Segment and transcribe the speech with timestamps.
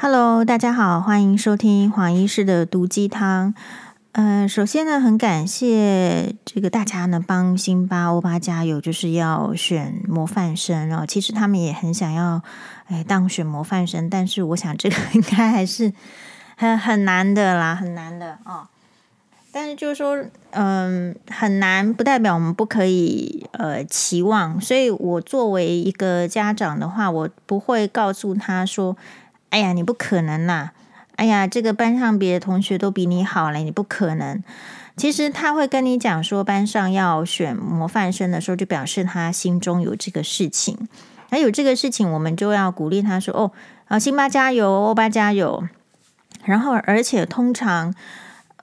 [0.00, 3.52] Hello，大家好，欢迎收听黄医师的毒鸡汤。
[4.12, 11.04] 呃，首先呢，很感谢这个大家呢帮辛巴欧巴加油，就是要选模范生哦。
[11.04, 12.40] 其实他们也很想要
[12.86, 15.92] 哎当选模范生，但是我想这个应该还是
[16.56, 18.68] 很很难的啦，很难的哦。
[19.50, 20.16] 但是就是说，
[20.52, 24.60] 嗯，很难不代表我们不可以呃期望。
[24.60, 28.96] 所以我作为一个家长的话，我不会告诉他说。
[29.50, 30.72] 哎呀，你不可能啦！
[31.16, 34.42] 哎呀，这个班上别的同学都比你好嘞，你不可能。
[34.96, 40.88] 其实他会跟你讲说，班上要选模范生的时候，就表示他心中有这个事情。
[41.30, 43.52] 还有这个事情，我们就要鼓励他说：“哦，
[43.86, 45.64] 啊，辛巴加油，欧巴加油。”
[46.44, 47.94] 然后，而且通常，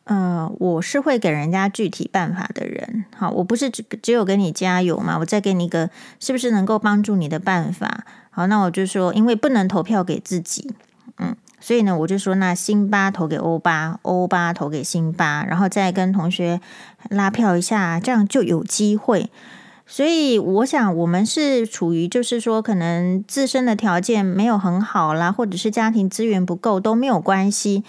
[0.05, 3.05] 呃，我是会给人家具体办法的人。
[3.15, 8.05] 好，我不是只只有给你加油嘛，我再给你一个是不是能够帮助你的办法。
[8.29, 10.73] 好，那我就说，因为不能投票给自己，
[11.17, 16.61] 嗯，所以呢，我就说，那辛巴投给欧巴，欧巴投给辛巴，然后再跟同学
[17.09, 19.31] 拉票一下，这样就有机会。
[19.87, 27.83] 所以我想，我们是处于就是说，可能自身的条件没有很好啦，或者是家庭资源不够都没有关系，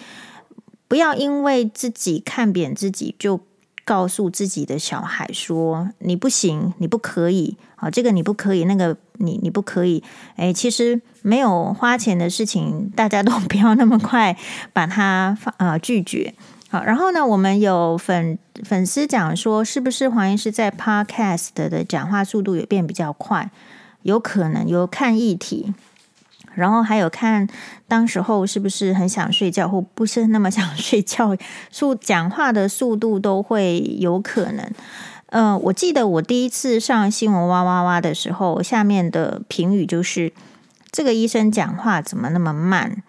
[0.89, 3.41] 不要因为自己看扁自己就。
[3.87, 10.03] 告诉自己的小孩说：“你不行，你不可以，好，这个你不可以，那个你你不可以。”
[10.35, 14.37] 诶，其实没有花钱的事情，大家都不要那么快
[14.73, 16.35] 把它呃拒绝。
[16.69, 23.49] 好，然后呢，我们有粉粉丝讲说，是不是黄医师在 Podcast 的讲话速度也变比较快？
[24.03, 25.73] 有可能，有看议题。
[26.57, 27.47] 然后还有看
[27.87, 31.37] 当时候是不是很想睡觉，或不是那么想睡觉，
[31.71, 34.69] 速讲话的速度都会有可能。
[35.27, 40.33] 呃，我记得我第一次上新闻哇哇哇的时候，下面的评语就是
[40.91, 43.03] 这个医生讲话怎么那么慢？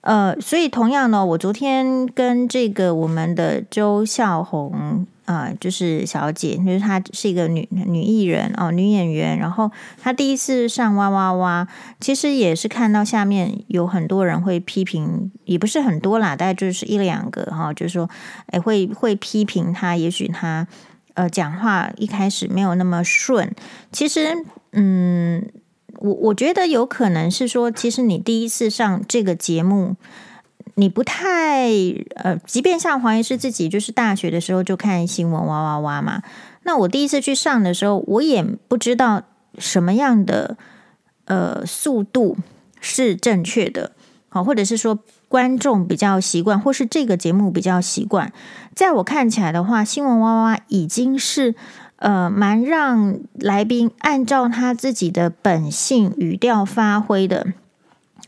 [0.00, 5.06] 呃，所以同样呢，我昨天跟这个我们的周孝红。
[5.28, 9.38] 啊、就是小姐，就是她是一个女女艺人哦，女演员。
[9.38, 11.68] 然后她第一次上哇哇哇，
[12.00, 18.08] 其实也是看到下面有很多人会批评，也不是很多啦，大概就是一两个哈、就是说，
[18.46, 20.66] 哎，会会批评她，也许她
[21.12, 23.54] 呃讲话一开始没有那么顺。
[23.92, 24.34] 其实，
[24.72, 25.46] 嗯，
[25.98, 29.96] 我我觉得有可能是说，其实你第一次上这个节目。
[30.78, 31.72] 你不太
[32.14, 36.22] 呃，即便像黄医师自己，就是大学的时候就看新闻哇哇哇嘛。
[36.62, 39.24] 那我第一次去上的时候，我也不知道
[39.58, 40.56] 什么样的
[41.24, 42.36] 呃速度
[42.80, 43.90] 是正确的，
[44.28, 48.32] 好，或者是说观众比较习惯，或是这个节目比较习惯。
[48.76, 51.56] 在我看起来的话，新闻哇哇哇已经是
[51.96, 57.48] 呃蛮让来宾按照他自己的本性语调发挥的。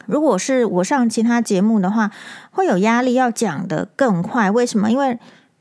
[0.06, 2.10] 如果是我上其他节目的话，
[2.50, 4.50] 会有压力要讲得更快。
[4.50, 4.90] 为什么？
[4.90, 5.18] 因为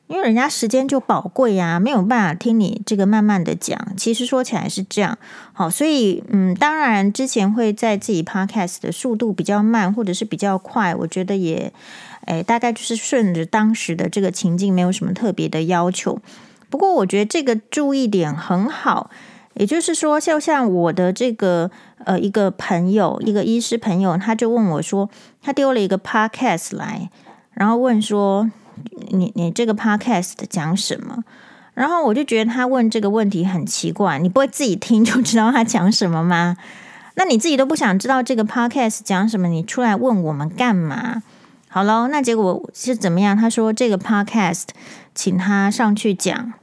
[0.07, 3.79] 因为人家时间就宝贵呀，没有办法听你这个慢慢的讲。
[3.95, 5.15] 其实说起来是这样，
[5.53, 11.71] 好，所以嗯，当然之前会在自己 podcast 的速度比较慢，或者是比较快，我觉得也，
[12.25, 16.19] 诶，大概就是顺着当时的这个情境，没有什么特别的要求。
[16.71, 19.11] 不过我觉得这个注意点很好。
[19.59, 21.69] 也就是说，就像我的这个
[22.05, 25.09] 呃一个朋友，一个医师朋友，他就问我说，
[25.41, 27.09] 他丢了一个 podcast 来，
[27.51, 28.49] 然后问说，
[29.09, 31.25] 你你这个 podcast 讲什么？
[31.73, 36.55] 然后我就觉得他问这个问题很奇怪，你不会自己听就知道他讲什么吗？
[37.15, 41.21] 那你自己都不想知道这个 podcast 讲什么，你出来问我们干嘛？
[41.67, 43.35] 好喽，那结果是怎么样？
[43.35, 44.67] 他说这个 podcast
[45.13, 46.53] 请他上去讲，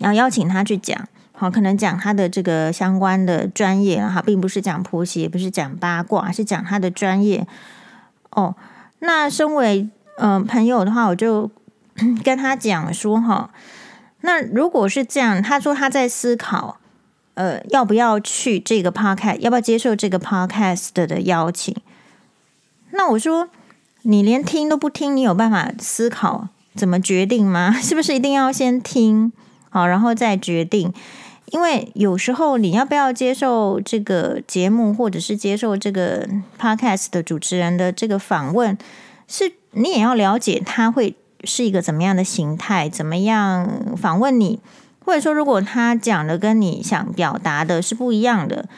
[0.00, 1.06] 然后邀请他去讲。
[1.38, 7.46] 好，可能讲他的这个相关的专业哈，并不是讲婆媳，也不是讲八卦，是讲他的专业。
[8.30, 8.54] 哦，
[9.00, 9.88] 那身为
[10.18, 11.50] 嗯、朋友的话，我就
[12.24, 13.50] 跟他讲说哈，
[14.22, 16.78] 那如果是这样，他说他在思考，
[17.34, 21.76] 呃，要不要去这个 podcast，要不要接受这个 podcast 的邀请？
[22.92, 23.50] 那我说，
[24.02, 27.72] 你连听都不听，你有办法思考怎么决定吗？
[27.78, 29.30] 是不是一定要先听
[29.68, 30.94] 好，然后再决定？
[31.52, 36.28] 因为有时候你要不要接受这个节目，或者是接受这个
[36.60, 38.76] podcast 的主持人的这个访问，
[39.28, 41.14] 是你也要了解他会
[41.44, 44.58] 是一个怎么样的形态，怎么样访问你，
[45.04, 48.68] 或者说如果他讲的跟你想表达的是不一样的，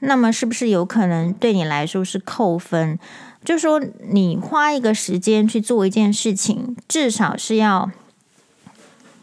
[0.00, 2.98] 那么是不是有可能对你来说是扣分？
[3.44, 3.80] 就说
[4.10, 7.90] 你花一个时间去做一件事情，至少是要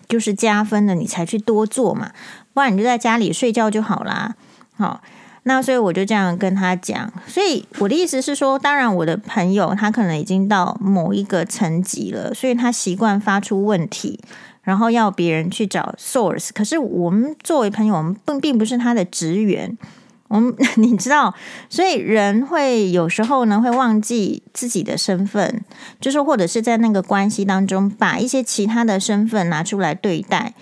[0.09, 2.11] 就是加分的，你才去多做嘛。
[2.59, 4.35] 不然你就在家里睡觉就好啦。
[4.75, 5.01] 好，
[5.43, 7.09] 那所以我就这样跟他讲。
[7.25, 14.19] 所以我的意思是说，当然我的朋友他可能已经到某一个层级了，所以他习惯发出问题，
[14.63, 16.49] 然后要别人去找 source。
[16.53, 19.77] 可是我们作为朋友，我们并并不是他的职员。
[20.27, 21.33] 我们 你知道，
[21.69, 25.63] 所以人会有时候呢会忘记自己的身份，
[26.01, 30.53] 就是或者是在那个关系当中把一些其他的身份拿出来对待。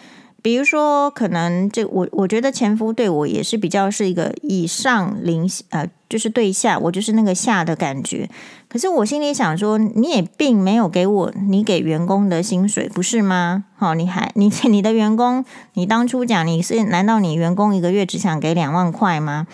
[0.41, 8.29] 比如说，可能这我我觉得前夫对我也是比较是一个以上临呃，就是对下，我就是那个下的感觉。
[8.69, 13.65] 可是我心里想说，你也并没有给我你给员工的薪水，不是吗？
[13.75, 15.43] 好，你还你 你的员工，
[15.73, 19.47] 你当初讲你是难道你员工一个月只想给两万块吗？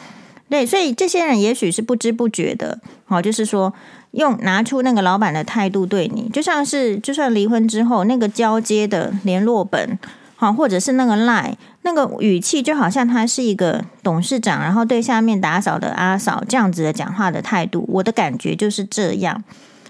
[0.49, 3.73] 对，所以这些人也许是不知不觉的，好，就是说
[4.11, 9.97] 用拿出那个老板的态度对你，就像是就算离婚之后那个交接的联络本。
[10.43, 11.53] 好，或者是那个 line，
[11.83, 19.43] 那个语气就好像他是一个董事长，然后对下面打扫的阿嫂这样子的讲话的态度，我的感觉就是这样，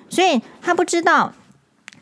[0.09, 1.33] 所以他不知道。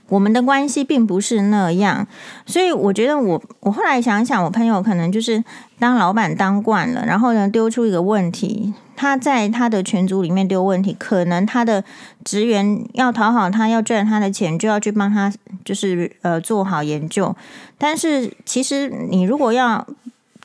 [0.09, 2.06] 我们的关系并不是那样，
[2.45, 5.42] 所以我觉得我我后来想想，我朋友可能就是
[5.80, 11.83] 当老板当惯了，然后呢丢出一个问题，他在他的群组里面丢问题，可能他的
[12.24, 15.33] 职员要讨好他，要赚他的钱，就要去帮他，
[15.65, 17.36] 就是呃做好研究。
[17.80, 19.88] 但是其实你如果要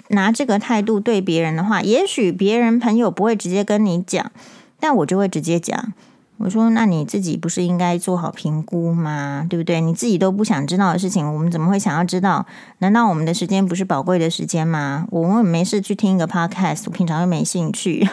[0.08, 4.32] 拿这个态度对别人的话，也许别人朋友不会直接跟你讲，
[4.81, 5.93] 但我就会直接讲。
[6.38, 9.47] 我说：“那你自己不是应该做好评估吗？
[9.49, 9.81] 对不对？
[9.81, 12.44] 你自己都不想知道的事情，我们怎么会想要知道？
[12.79, 15.06] 难道我们的时间不是宝贵的时间吗？
[15.11, 18.06] 我们没事去听一个 podcast，我平常又没兴趣。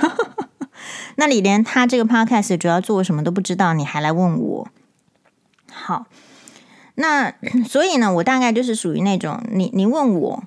[1.18, 4.68] 那你连他这个 podcast 主要做什么都不知道，你还来问我？
[5.72, 6.06] 好，
[6.96, 7.34] 那
[7.68, 10.44] 所以呢，我大概就是属于那种，你你问我。”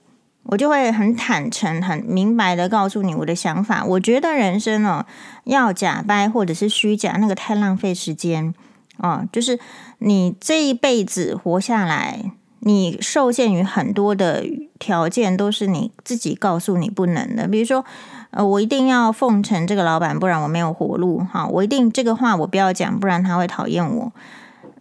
[0.48, 3.84] 我就会很坦诚、很明白的告诉你我的想法。
[3.84, 5.04] 我觉得人生哦，
[5.44, 8.54] 要假掰或者是虚假，那个太浪费时间
[8.98, 9.25] 哦。
[9.32, 9.58] 就是
[9.98, 14.44] 你这一辈子活下来，你受限于很多的
[14.78, 17.48] 条件，都是你自己告诉你不能的。
[17.48, 17.84] 比如说，
[18.31, 21.19] 呃，我一定要奉承这个老板，不然我没有活路。
[21.19, 24.12] 哈，我一定这个话我不要讲，不然他会讨厌我。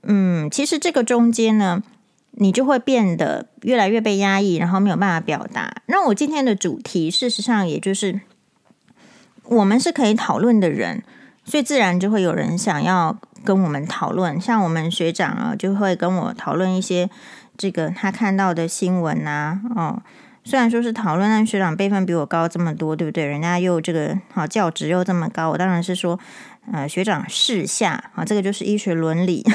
[0.03, 1.81] 嗯，其实这个中间呢。
[2.37, 5.73] 你就会变得越来越被压抑，然后没有办法表达。
[5.85, 8.19] 那我今天的主题，事实上也就是
[9.43, 11.01] 我们是可以讨论的人，
[11.45, 14.39] 所以自然就会有人想要跟我们讨论。
[14.41, 17.09] 像我们学长啊，就会跟我讨论一些
[17.57, 19.61] 这个他看到的新闻啊。
[19.73, 20.01] 哦，
[20.43, 23.25] 虽然说是讨论，但学长辈分比我高这么多，对不对？
[23.25, 26.19] 人家又这个好教职又这么高，我当然是说，
[26.73, 29.45] 呃，学长示下啊，这个就是医学伦理。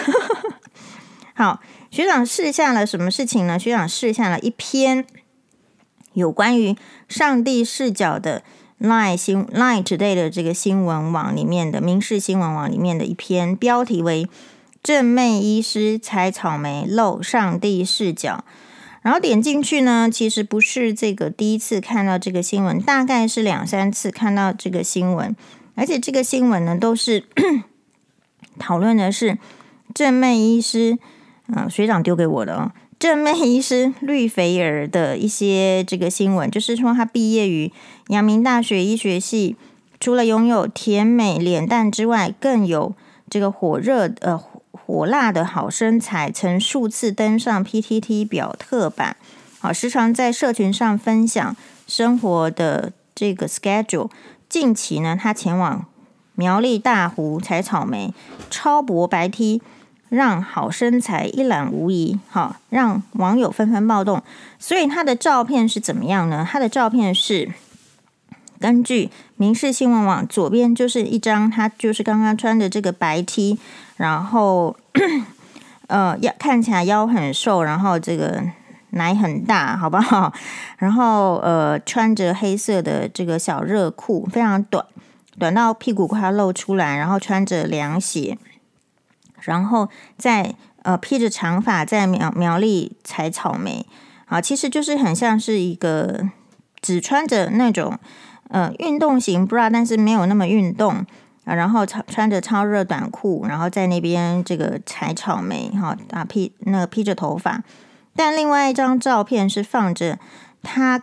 [1.35, 1.61] 好。
[1.91, 3.59] 学长试下了什么事情呢？
[3.59, 5.05] 学长试下了一篇
[6.13, 6.77] 有关于
[7.09, 8.45] 上帝视角的
[8.79, 14.29] Line 新 Line Today 的这个新闻网里面的民视新闻网里面的一篇，标题为
[14.85, 18.45] “正妹医师采草莓露上帝视角”。
[19.03, 25.35] 然后点进去呢，其实不是这个第一次看到这个新闻，大概是两三次看到这个新闻，
[25.75, 27.25] 而且这个新闻呢都是
[28.61, 29.39] 讨论的是
[29.93, 30.97] 正妹医师。
[31.55, 37.73] 啊，学长丢给我的哦，正妹医师绿肥儿的一些这个新闻，就是说他毕业于
[38.09, 39.57] 阳明大学医学系，
[39.99, 42.95] 除了拥有甜美脸蛋之外，更有
[43.29, 44.39] 这个火热呃
[44.73, 49.17] 火辣的好身材，曾数次登上 PTT 表特版，
[49.61, 54.11] 啊，时常在社群上分享生活的这个 schedule。
[54.49, 55.87] 近期呢，他前往
[56.35, 58.13] 苗栗大湖采草莓，
[58.51, 59.63] 超薄白 T。
[60.11, 64.23] 让好身材一览无遗，好让网友纷纷暴动。
[64.59, 66.47] 所以他的照片是怎么样呢？
[66.49, 67.51] 他的照片是
[68.59, 73.59] 根据民视新闻网，左边就是一张他就是刚刚穿的这个白 T，
[73.97, 74.77] 然后
[75.87, 78.43] 呃腰看起来腰很瘦，然后这个
[78.91, 80.33] 奶很大，好不好？
[80.79, 84.85] 然后呃穿着黑色的这个小热裤，非常短，
[85.39, 88.37] 短到屁股快要露出来，然后穿着凉鞋。
[89.43, 93.87] 然后在呃披着长发在苗苗栗采草莓，
[94.27, 96.29] 啊，其实就是很像是一个
[96.81, 97.99] 只穿着那种
[98.49, 101.05] 呃运动型 bra，但是没有那么运动
[101.45, 107.63] 啊，然后穿穿着超热短裤，然后在那边这个采草莓哈啊披那个披着头发，
[108.17, 110.19] 但另外一张照片是放着
[110.63, 111.03] 他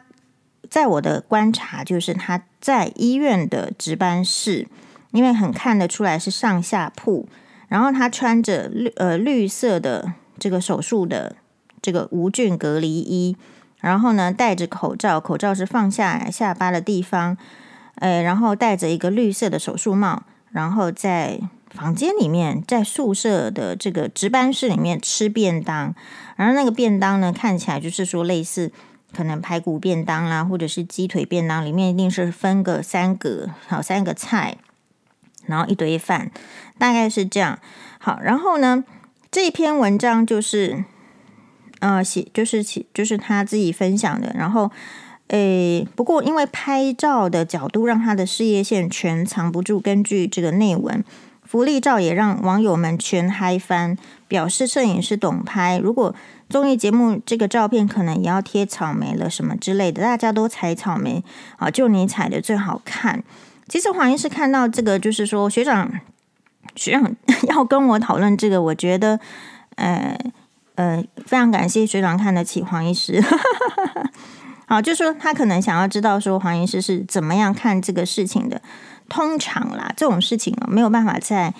[0.69, 4.67] 在我的观察就是他在医院的值班室，
[5.11, 7.27] 因为很看得出来是上下铺。
[7.67, 11.35] 然后他穿着绿呃绿色的这个手术的
[11.81, 13.35] 这个无菌隔离衣，
[13.81, 17.37] 然后呢戴着口罩，口罩是放下下巴的地方，
[17.95, 21.39] 呃，然后戴着一个绿色的手术帽，然后在
[21.71, 25.93] 房间里面，在宿舍的这个值班室里面吃便当，
[26.35, 28.71] 然后那个便当呢，看起来就是说类似
[29.13, 34.57] 可能排骨便当啦，或者是鸡腿便当，里面一定是分个三个，好三个菜，
[35.45, 36.31] 然后一堆饭，
[36.77, 37.59] 大概是这样。
[37.99, 38.83] 好，然后呢，
[39.31, 40.83] 这篇文章就是
[41.79, 44.71] 呃写，就是写就是他自己分享的，然后。
[45.29, 49.77] 诶，不过因为拍照的角度让他的事业线全藏不住。
[49.77, 51.03] 根据这个内文，
[51.43, 53.97] 福利照也让网友们全嗨翻，
[54.29, 55.79] 表示摄影师懂拍。
[55.79, 56.15] 如果
[56.47, 61.21] 综艺节目这个照片可能也要贴草莓了什么之类的，大家都采草莓
[61.57, 63.21] 啊，就你采的最好看。
[63.67, 65.91] 其实黄医师看到这个，就是说学长
[66.77, 67.13] 学长
[67.49, 69.19] 要跟我讨论这个，我觉得
[69.75, 70.17] 呃
[70.75, 73.21] 呃非常感谢学长看得起黄医师。
[74.69, 78.61] 好，就说他可能想要知道说黄医师是怎么样看这个事情的。
[79.09, 81.53] 通常啦，这种事情没有办法在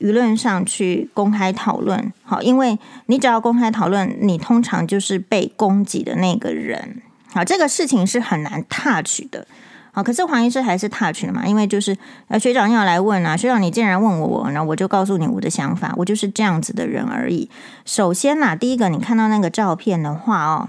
[0.00, 2.12] 舆论上去公开讨论。
[2.24, 2.76] 好，因为
[3.06, 7.00] 你只要公开讨论，你通常就是被攻击的那个人。
[7.32, 9.46] 好，这个事情是很难 touch 的。
[9.92, 11.46] 好，可是黄医师还是 touch 了嘛？
[11.46, 11.96] 因为就是
[12.28, 17.50] 呃，学长要来问啊，学长你竟然问我，我然后我就告诉你我的想法，我就是这样子的人而已。
[17.84, 20.68] 首先呐，第一个你看到那个照片的话哦。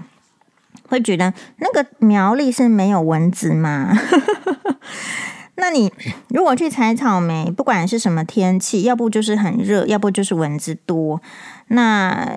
[0.88, 3.96] 会觉得那个苗栗是没有蚊子吗？
[5.56, 5.90] 那你
[6.28, 11.18] 如果去采草莓，不管是什么天气，要不就是很热，要不就是蚊子多。
[11.68, 12.28] 那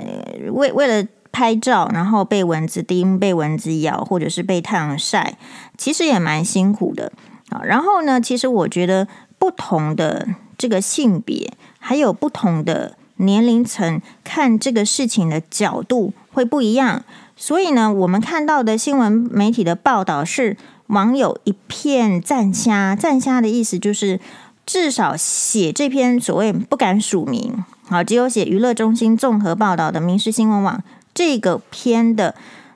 [0.51, 5.37] 为为了拍照，然后被蚊子叮、被蚊子咬，或者是被太阳晒，
[5.77, 7.11] 其实也蛮辛苦的
[7.49, 7.59] 啊。
[7.61, 9.05] 然后呢，其实我觉得
[9.37, 17.03] 不同的这个性别，还有不同的年龄层，看这个事情的角度会不一样。
[17.35, 20.55] 所以呢，我们看到的新闻媒体的报道是
[20.87, 24.21] 网友一片赞虾，赞虾的意思就是
[24.65, 30.81] 至少写这篇所谓不敢署名，好，只有写娱乐中心综合报道的民视新闻网
[31.15, 32.35] 这个篇的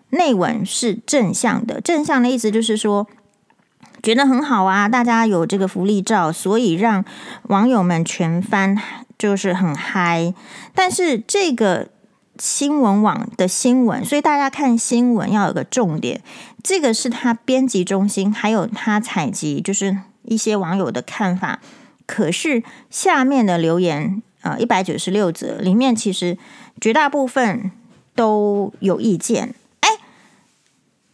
[0.09, 3.05] 内文是正向的，正向的意思就是说
[4.01, 7.05] 觉得很好啊，大家有这个福利照，所以让
[7.43, 8.75] 网友们全翻，
[9.19, 10.33] 就是很嗨，
[10.73, 11.89] 但是这个。
[12.41, 16.21] 新闻网的新闻，所以大家看新闻要有个重点。
[16.63, 21.59] 这个是他编辑中心，还有他采集，就是一些网友的看法。
[22.05, 26.37] 可是下面的留言，呃，一百九十六则里面，其实
[26.79, 27.71] 绝大部分
[28.19, 29.55] 都有意见。
[29.79, 29.87] 哎，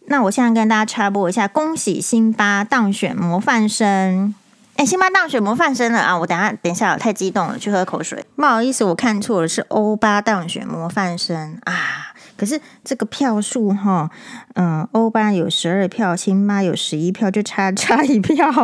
[0.07, 4.33] 那我现在跟大家插播一下，恭喜辛巴当选模范生。
[4.77, 6.17] 哎，辛巴当选模范生了啊！
[6.17, 8.25] 我等下等一下，太激动了，去喝口水。
[8.35, 12.15] 不好意思，我看错了，是欧巴当选模范生啊。
[12.35, 14.09] 可是这个票数哈，
[14.55, 18.49] 嗯，欧巴有十二票，辛巴有十一票，就差差一票。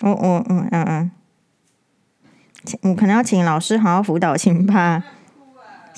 [0.00, 1.10] 哦哦嗯嗯嗯，
[2.82, 5.04] 我可能要请老师好好辅导辛巴。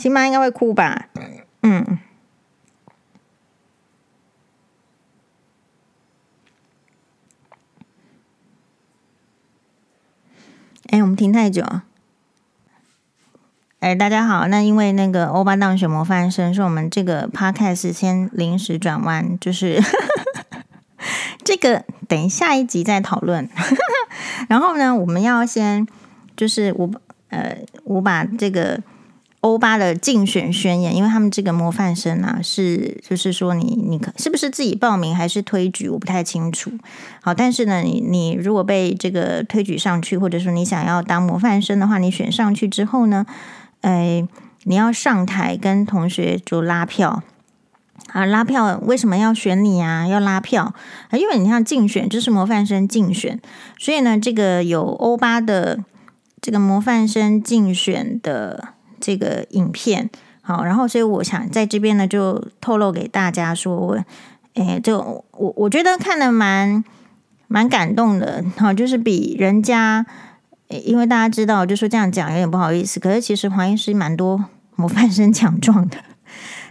[0.00, 1.10] 辛妈应该会哭吧？
[1.60, 1.98] 嗯。
[10.88, 11.62] 哎，我们停太久。
[13.80, 19.82] 哎，大家好，那因为那个欧巴当选模范生，是我们这个 podcast 先临时转弯，就是
[21.44, 23.46] 这个等下一集再讨论。
[24.48, 25.86] 然后呢，我们要先
[26.34, 26.90] 就是我
[27.28, 28.82] 呃，我把这个。
[29.40, 36.70] 欧巴的竞选宣言，因为他们这个模范生啊，是就是说你你可是不是自己报名还是推举，我不太清楚。
[37.22, 43.24] 好，但是呢，你你如果被这个推举上去，或者说你想要当模范生的话，你选上去之后呢，
[43.80, 44.28] 哎，
[44.64, 47.22] 你要上台跟同学就拉票
[48.08, 50.06] 啊，拉票为什么要选你啊？
[50.06, 50.74] 要拉票，
[51.12, 53.40] 因为你像竞选就是模范生竞选，
[53.78, 55.82] 所以呢，这个有欧巴的
[56.42, 58.74] 这个模范生竞选的。
[59.00, 60.10] 这个影片
[60.42, 63.98] 好，然后所以我想在这边呢就透露给大家说，我
[64.54, 64.98] 诶，就
[65.32, 66.82] 我我觉得看得蛮
[67.46, 70.04] 蛮感动的，好，就是比人家，
[70.68, 75.98] 因为大家知道，就说这样讲有点不好意思，可是其实黄医师蛮多模范生奖状的，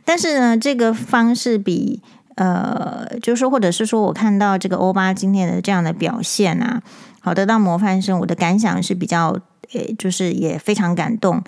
[0.03, 2.01] 但是呢，这个方式比
[2.35, 6.81] 呃，就是说或者是说我看到这个欧巴今天的这样的表现啊，
[7.21, 9.37] 好，得到模范生，我的感想是比较，
[9.71, 11.41] 诶，就是也非常感动。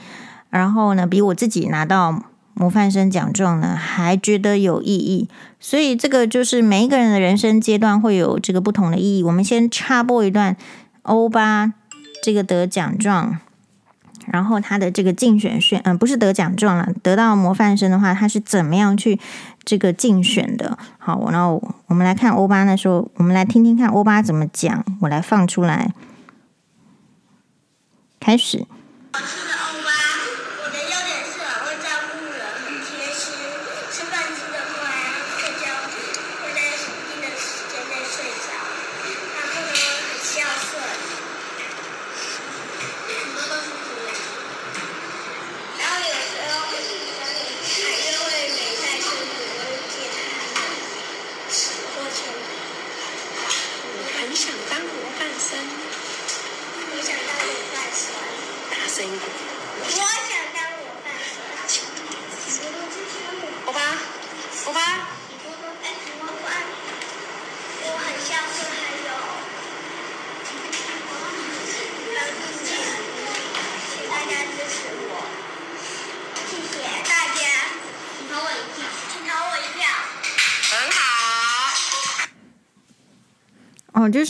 [0.51, 5.27] 然后呢，比我自己拿到模范生奖状呢，还觉得有意义。
[5.59, 9.23] 所以这个就是每一个人的人生阶段会有这个不同的意义。
[9.23, 10.55] 我们先插播一段
[11.01, 11.73] 欧巴
[12.21, 13.39] 这个得奖状。
[14.27, 19.19] 然后他的这个竞选选，嗯，不是得奖状了，得到模范生的话，他是怎么样去
[19.63, 20.77] 这个竞选的？
[20.99, 25.91] 好，然后我们来看欧巴那时候，我们来听听看欧巴怎么讲，我来放出来，
[28.19, 28.67] 开始。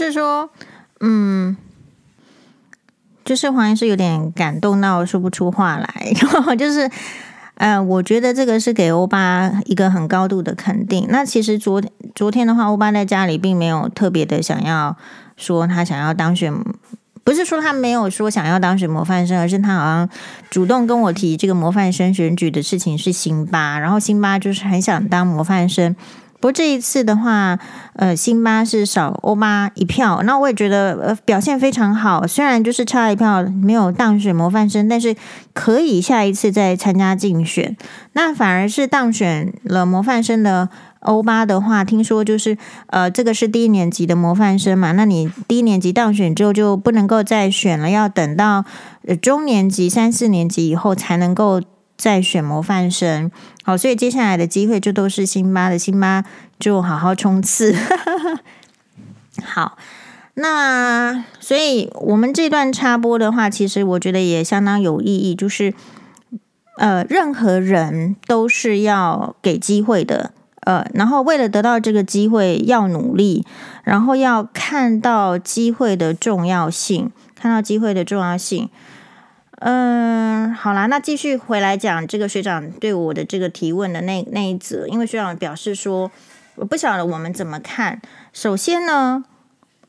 [0.06, 0.50] 是说，
[1.00, 1.56] 嗯，
[3.24, 6.14] 就是黄医师有点感动到说不出话来，
[6.58, 6.90] 就是，
[7.56, 11.06] 呃，我觉得这个是给欧巴一个很高度的肯定。
[11.10, 11.82] 那其实昨
[12.16, 14.98] 昨天的话，欧巴在家里并没有特别的想要
[15.38, 16.54] 说他想要当选，
[17.24, 20.10] 不是说他没有说想要当选模范生，而是他好像
[20.50, 25.96] 主动跟我提这个模范生选举的事情是辛巴，然后辛巴就是很想当模范生。
[26.42, 27.60] 不过这一次的话，
[27.94, 32.26] 呃，辛巴是少欧巴一票，那我也觉得呃表现非常好。
[32.26, 35.16] 虽然就是差一票没有当选模范生，但是
[35.54, 37.78] 可以下一次再参加竞选。
[38.14, 40.68] 那反而是当选了模范生的
[41.02, 42.58] 欧巴的话，听说就是
[42.88, 48.66] 呃这个是低年级的模范生嘛，那你低年级当选之后就不能够再选了，要等到
[49.08, 51.62] 呃中年级三四年级以后才能够。
[52.02, 53.30] 再选模范生，
[53.64, 56.26] 好，所以接下来的机会就都是辛巴的，辛巴
[56.60, 57.76] 就好好冲刺。
[59.46, 59.78] 好，
[60.34, 65.76] 那所以我们这段插播的话，其实我觉得也相当有意义，就是
[66.80, 73.46] 呃，任何人都是要给机会的，呃，然后为了得到这个机会要努力，
[73.84, 78.72] 然后要看到机会的重要性，看到机会的重要性。
[79.64, 86.10] 嗯，好啦，那继续回来讲这个学长对我的这个提问的那那一则，因为学长表示说，
[86.56, 88.02] 我不晓得我们怎么看。
[88.34, 89.24] 首先呢，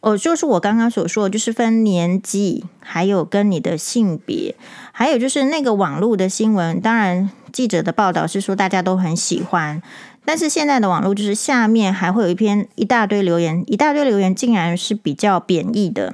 [0.01, 4.55] 哦，就是我刚刚所说，就是分年纪，还有跟你的性别，
[4.93, 6.79] 还有就是那个网络的新闻。
[6.79, 9.81] 当然，记者的报道是说大家都很喜欢，
[10.27, 16.13] 但是现在的网络就是下面还会有一篇一大堆留言，一大堆留言竟然是比较贬义的。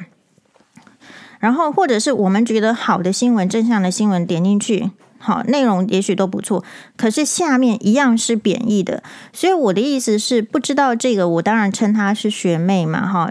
[1.39, 6.65] 然后，或者是我们觉得好的新闻、正向的新闻，点进去，好，内容也许都不错，
[6.97, 9.03] 可是下面一样是贬义的。
[9.33, 13.31] 所以我的意思是，不知道这个，我当然称她是学妹嘛，哈，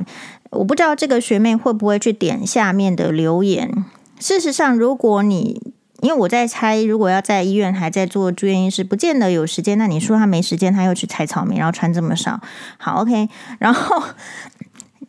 [0.51, 3.83] 我不知道这个学妹会不会去点下面的留言。
[4.19, 9.77] 事实上，如果你因为我在猜，如果要在医院还在做住院医师，不见得有时间。
[9.77, 12.39] 那你说他没时间，他又去采草莓，然后穿这么少，
[12.77, 13.27] 好，OK，
[13.59, 14.01] 然后。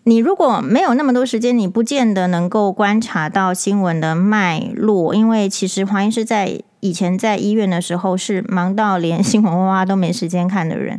[0.09, 10.97] 你如果没有那么多时间，你不见得能够观察到新闻的脉络，因为其实黄医师在以前在医院的时候是忙到连新闻哇哇都没时间看的人。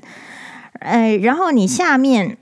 [0.73, 2.37] 呃，然后你下面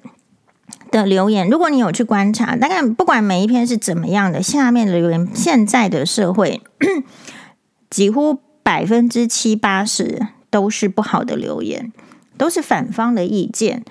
[0.92, 6.62] 的留言，如果你有去观察，大概不管每一篇是怎么样的，下面的留言，现在的社会
[7.90, 11.94] 几乎百分之七八十都是不好的留言，
[12.38, 13.86] 都是反方的意见。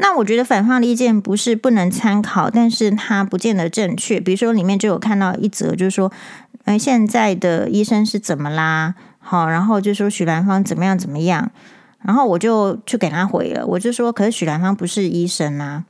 [0.00, 4.20] 那我觉得反方的意见不是不能参考，但是它不见得正确。
[4.20, 6.10] 比如说里面就有看到一则，就是说，
[6.64, 8.94] 哎，现在的医生是怎么啦？
[9.18, 11.50] 好，然后就说许兰芳怎么样怎么样，
[12.00, 15.84] 然后我就去给他回了，我就说，可是许兰芳不是医生啊，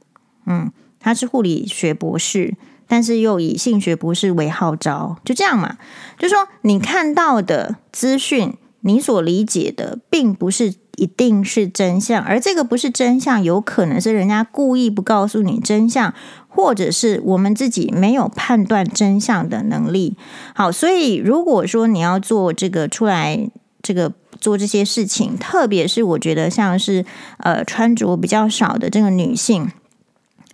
[0.46, 2.54] 嗯，他是护理学博士，
[2.86, 5.76] 但是又以性学博士为号召，就这样嘛，
[6.18, 10.74] 就说你看到的资讯，你所理解的，并不是。
[10.98, 16.12] 一定是真相，而这个不是真相，有可能是人家故意不告诉你真相，
[16.48, 20.16] 或者是我们自己没有判断真相的能力。
[20.54, 23.48] 好，所以如果说你要做这个出来，
[23.80, 27.04] 这个做这些事情，特别是我觉得像是
[27.38, 29.70] 呃穿着比较少的这个女性，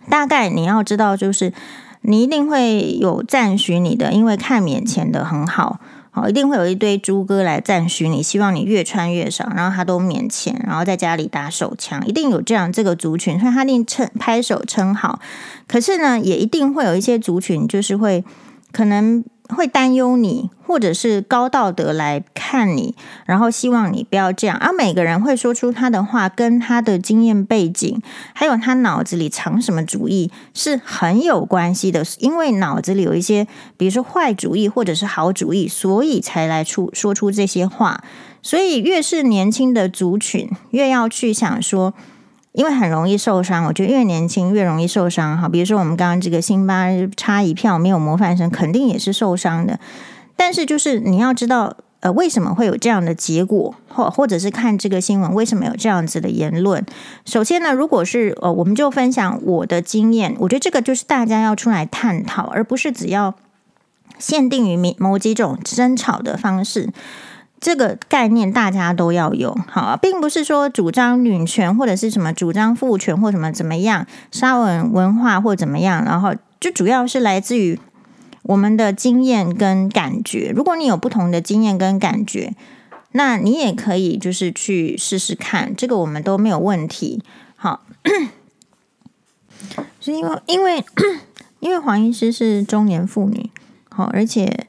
[0.09, 1.51] 大概你要知道，就是
[2.01, 5.79] 你一定会有赞许你的，因为看免钱的很好。
[6.15, 15.19] 好，一定会有一堆猪哥来赞许你，希望你越穿越少，然后他都免钱，然后在家里打手枪，一定有这样这个族群，所以他一定称拍手称好。
[15.67, 18.23] 可是呢，也一定会有一些族群，就是会
[18.71, 24.57] 可能会担忧你，或者是高道德来看你，然后希望你不要这样。
[24.57, 28.01] 而每个人会说出他的话，跟他的经验背景，
[28.33, 32.03] 还有他脑子里藏什么主意是很有关系的。
[32.19, 38.03] 因为脑子里有一些，比如说坏主意或者是好主意，所以才来出说出这些话。
[38.41, 41.93] 所以越是年轻的族群，越要去想说。
[42.55, 45.37] 因为很容易受伤，我觉得越年轻越容易受伤。
[45.37, 46.85] 哈，比如说我们刚刚这个辛巴
[47.17, 49.77] 差一票没有模范生，肯定也是受伤的。
[50.37, 56.85] 但是就是你要知道，呃，为什么会有这样的结果，或或者是看这个新闻为什么有这样子的言论。
[57.25, 63.35] 首先呢，如果是呃，我们就分享我的经验，我觉得这个就是大家要出来探讨，而不是只要
[64.17, 66.89] 限定于某几种争吵的方式。
[67.59, 77.79] 这个概念大家都要有，好，并不是说主张女权或者是什么主张父权或什么怎么样，沙文文化或怎么样，然后就主要是来自于
[78.43, 80.51] 我们的经验跟感觉。
[80.55, 82.53] 如果你有不同的经验跟感觉，
[83.13, 87.23] 那你也可以就是去试试看，这个我们都没有问题。
[87.55, 87.81] 好，
[89.99, 90.85] 是因为因为
[91.61, 93.49] 因为黄医师是中年妇女，
[93.89, 94.67] 好，而且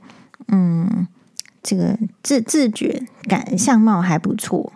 [0.49, 1.09] 嗯。
[1.67, 4.73] 这个自自觉感相貌还不错，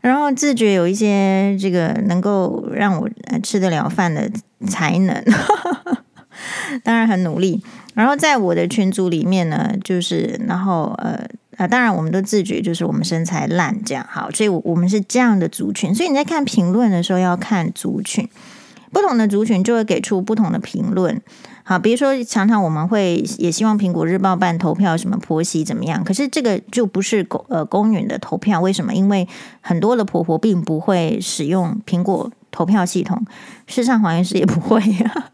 [0.00, 3.08] 然后，自觉有一些这个能够让我
[3.40, 4.28] 吃得了饭的
[4.66, 5.24] 才能，
[6.82, 7.62] 当然很努力。
[7.94, 11.24] 然后在我的群组里面呢，就是然后呃
[11.56, 15.94] 呃，当然我们都自觉就是我们身材烂这样好，所以我们是这样的族群。
[15.94, 18.28] 所以你在看评论的时候要看族群，
[18.90, 21.22] 不同的族群就会给出不同的评论。
[21.68, 26.04] 好，比如说，常常我们会也希望苹果日报办投票，什么婆媳怎么样？
[26.04, 28.94] 可是这个就不是公呃公允的投票，为什么？
[28.94, 29.26] 因为
[29.60, 33.20] 很多的婆婆并不会使用苹果投票系统，
[33.66, 35.30] 事实上黄医师也不会呀。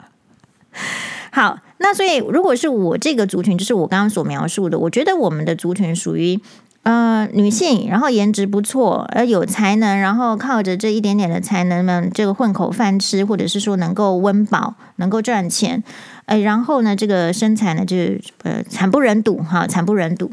[1.31, 6.41] 好，那所以如果是我这个族群，就是我刚刚所描述的，我觉得我们的族群属于。
[6.83, 15.83] 呃，女性，然后颜值不错，呃，有才能，然后靠着这一点点的才能呢，这个混口饭吃，或者是说能够温饱，能够赚钱，
[16.27, 17.97] 呃，然后呢，这个身材呢，就
[18.43, 20.31] 呃惨不忍睹哈，惨不忍睹，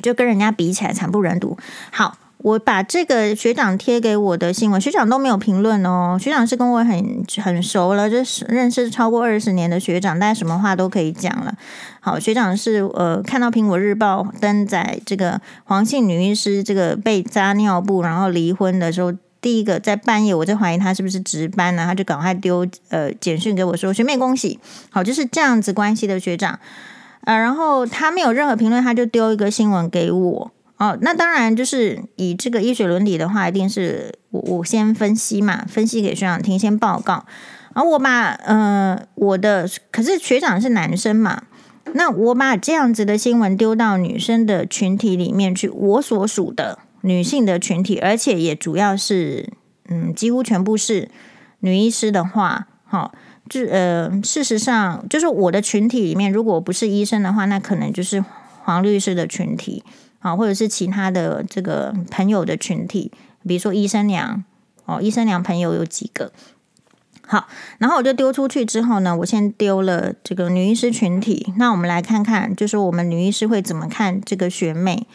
[0.00, 1.56] 就跟人家比起来惨不忍睹。
[1.90, 2.16] 好。
[2.44, 6.18] 我把这个学长贴给我的新闻，学长都没有评论哦。
[6.20, 11.54] 学长是跟我很很熟了，就是认识超过二十年的学长，大家什么话都可以讲了。
[12.04, 24.58] 好，学长是呃看到苹果日报登载这个黄姓女医师这个被扎尿布然后离婚的时候，第一个在半夜我就怀疑他是不是值班呢，他就赶快丢呃简讯给我说学妹恭喜，
[24.90, 26.58] 好，就是这样子关系的学长，
[27.20, 30.50] 呃，然后他没有任何评论，他就丢一个新闻给我。
[30.78, 37.24] 哦，那当然就是以这个医学伦理的话，一定是我我先分析嘛，分析给学长听，先报告。
[37.74, 41.44] 然后我把呃我的，可是学长是男生嘛，
[41.94, 49.52] 那我把这样子的新闻丢到女生的群体里面去，我所属的女性的群体，而且也主要是
[49.88, 51.10] 嗯几乎全部是
[51.60, 53.12] 女医师的话，好、哦，
[53.48, 58.24] 就呃事实上就是我的群体里面，如果不是医生的话，那可能就是
[58.62, 59.84] 黄律师的群体。
[60.20, 63.10] 啊，或者是其他的这个朋友的群体，
[63.44, 64.44] 比如说医生娘
[64.84, 66.30] 哦，医生娘朋友有几个？
[67.32, 71.54] 好，然后我就丢出去之后呢，我先丢了这个女医师群体。
[71.56, 75.06] 那我们来看看，就是我们女医师会怎么看这个学妹。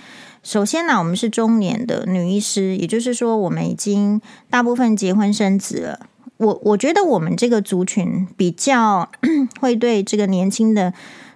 [0.41, 6.07] 首先呢，我们是中年的女医师，也就是说，我们已经大部分结婚生子了。
[6.37, 9.07] 我我觉得我们这个族群比较
[9.61, 10.91] 会对这个年轻的。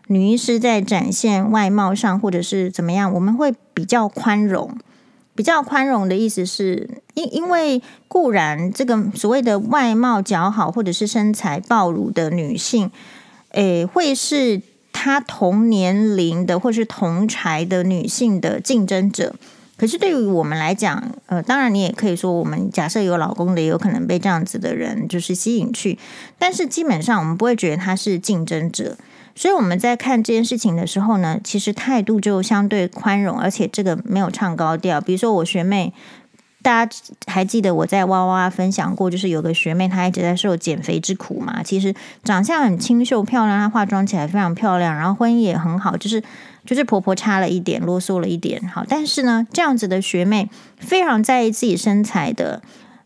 [0.07, 4.75] 女医师在展现外貌上，或者是怎么样，我们会比较宽容。
[5.41, 12.91] 比较宽容的意思是，因因为固然这个所谓的外貌姣好，或者是身材爆乳的女性，
[13.49, 14.61] 诶，会是
[14.93, 19.33] 她同年龄的或是同才的女性的竞争者。
[19.75, 25.97] 可是对于我们来讲，呃，当然你也可以说，我们假设有老公的，有可能被这样子的人就是吸引去。
[26.37, 28.95] 但是基本上，我们不会觉得他是竞争者。
[29.35, 34.99] 所以我们在看这件事情的时候呢，其实态度就相对宽容，而且这个没有唱高调。
[34.99, 35.93] 比如说我学妹，
[36.61, 36.95] 大家
[37.27, 41.63] 还记得我在哇哇分享过，就是有个学妹她一直在受减肥之苦嘛。
[41.63, 46.21] 其实长相很清秀漂亮，她化妆起来非常漂亮，然后婚姻也很好，就是
[46.65, 48.61] 就是婆婆差了一点，啰嗦了一点。
[48.67, 52.61] 好，但是呢，这样子的学妹非常在意自己身材的。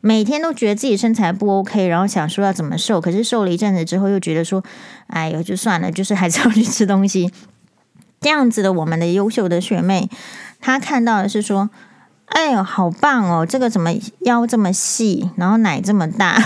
[0.08, 4.64] 每天都觉得自己身材不 OK，然后想说要怎么瘦，可是瘦了一阵子之后又觉得说，
[5.08, 7.32] 哎呦，就算了，就是还是要去吃东西。
[8.22, 10.08] 这样子的我们的优秀的学妹，
[10.62, 11.72] 她看到的是说，
[12.26, 16.40] 哎呦，好棒哦，这个怎么腰这么细，然后奶这么大，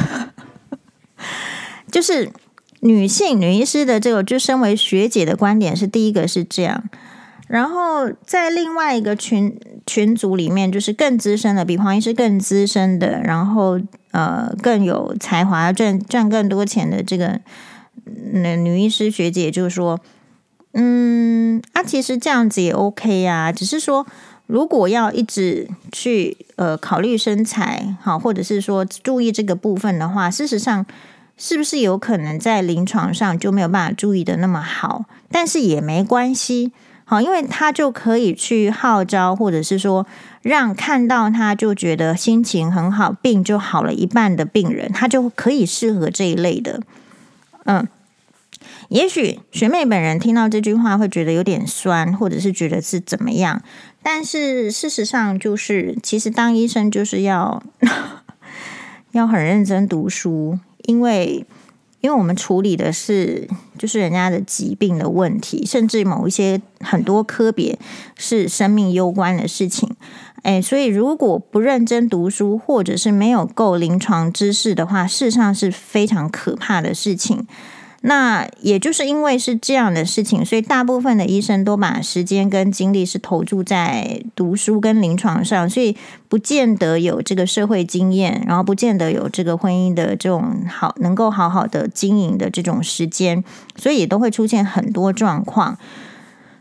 [1.91, 2.31] 就是
[2.79, 6.81] 女性女医师的这个，就身为学姐的观点是第一个是这样，
[7.49, 13.77] 然后在另外一个群群组里面，就是更资深的，比黄医师更资深的，然后
[14.11, 17.41] 呃更有才华，赚赚更多钱的这个
[18.33, 19.99] 那女医师学姐，就说，
[20.73, 24.05] 嗯，啊，其实这样子也 OK 啊，只是说
[24.45, 30.85] 如果要一直去呃考虑身材好，或者是说注意这个部分的话，事实上。
[31.41, 35.05] 是不是有可能在临床上就没有办法注意的那么好？
[35.31, 36.73] 但是也没关系，
[37.09, 40.05] 好，因为他就可以去号召，或者是说
[40.43, 46.81] 让看到他就觉得心情很好，病就好了一半的病人，他就可以适合这一类的。
[47.65, 47.87] 嗯，
[48.89, 53.59] 也许学妹本人听到这句话会觉得有点酸，或者是觉得是怎么样？
[54.03, 57.63] 但是事实上就是，其实当医生就是要
[59.13, 60.59] 要很认真读书。
[60.83, 61.45] 因为，
[62.01, 67.77] 因为我们处理的是就是人家的疾病的问题，甚至某一些很多科别
[68.15, 69.95] 是生命攸关的事情，
[70.43, 77.45] 哎，所以如果不认真读书，或者是没有够临床知识的话，事实上是非常可怕的事情。
[78.01, 85.97] 那也就是因为是这样的事情，所以大部分的医生都把时间跟精力是投注在读书跟临床上，所以
[86.29, 93.43] 不见得有这个社会经验，然后不见得有这个婚姻的这种好能够好好的经营的这种时间，
[93.75, 95.77] 所以也都会出现很多状况。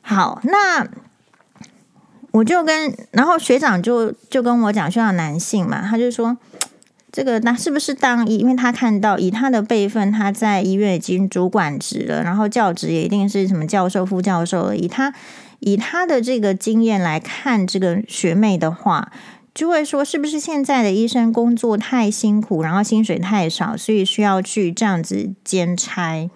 [0.03, 0.89] 好，那
[2.33, 6.37] 我就跟然后学长就就跟我讲，学长男性嘛，他就说。
[7.11, 8.37] 这个那是不是当医？
[8.37, 14.77] 因为他看到以他的辈分，他在医院已经主管职了，然后教职也一定是什么教授、副教授了。
[14.77, 15.15] 以他
[15.61, 19.11] 以他的这个经验来看，这个学妹的话，
[19.55, 26.29] 就会说是不是现在的医生工作太辛苦，然后薪水太少，所以需要去这样子兼差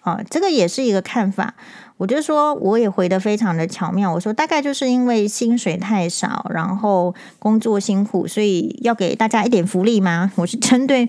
[0.00, 0.20] 啊？
[0.30, 1.54] 这个也是一个看法。
[1.96, 4.12] 我就说，我也回得非常的巧妙。
[4.12, 10.32] 我说，大概就是因为薪水太少，然后工作辛苦，所以要给大家一点福利吗？
[10.34, 11.08] 我是针对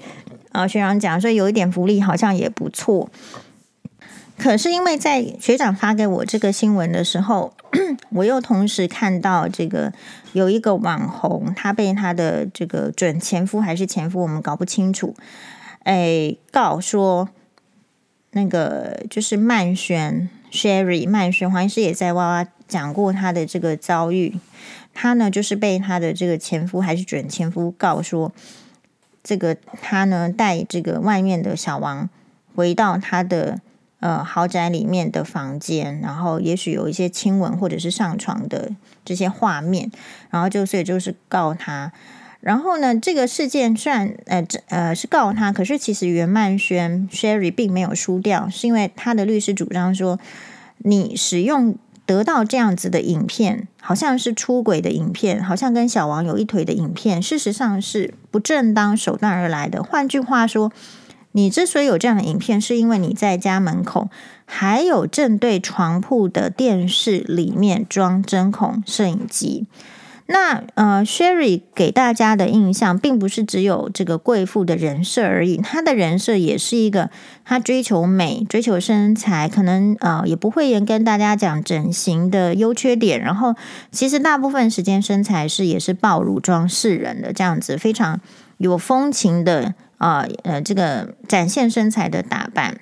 [0.51, 3.09] 呃学长讲，所以有一点福利好像也不错。
[4.37, 7.51] 可是因为在学长发给我这个新闻的时候，
[8.11, 9.91] 我又同时看到这个
[10.33, 15.15] 有一个网红，他被他的这个准前夫还是前夫，我们搞不清楚，
[15.83, 17.29] 哎，告说
[18.31, 20.29] 那个就是曼轩。
[20.55, 24.39] Sherry 曼轩黄医师也在哇哇讲过他的这个遭遇，
[24.93, 28.31] 他呢就是被他的这个前夫还是准前夫告说，
[29.21, 32.09] 这个他呢带这个外面的小王
[32.55, 33.59] 回到他的
[33.99, 38.71] 呃豪宅里面的房间，然后也许有一些亲吻或者是上床的
[39.03, 39.91] 这些画面，
[40.29, 41.91] 然后就所以就是告他。
[42.45, 50.19] 然后呢，这个事件虽然呃呃是告他，可是其实袁曼轩 Sherry 并没有输掉，是因为他的律师主张说，
[50.77, 59.81] 你使用得到这样子的影片，好像是出轨的影片，好像跟小王有一腿的影片，事实上是不正当手段而来的。
[59.81, 60.71] 换句话说，
[61.31, 64.09] 你之所以有这样的影片，是因为你在家门口
[64.45, 69.65] 还有正对床铺的电视里面装针孔摄影机。
[70.27, 77.11] 那呃，Sherry 给大家的印象，并不是只有这个贵妇的人设而已，她的人设也是一个，
[77.43, 83.21] 她追求美、追求身材，可能呃也不会跟大家讲整形的优缺点。
[83.21, 83.53] 然后，
[83.91, 88.19] 其实大部分时间身材是也是爆乳装示人的这样子，非常
[88.57, 92.79] 有风情的啊，呃这个展现身材的打扮。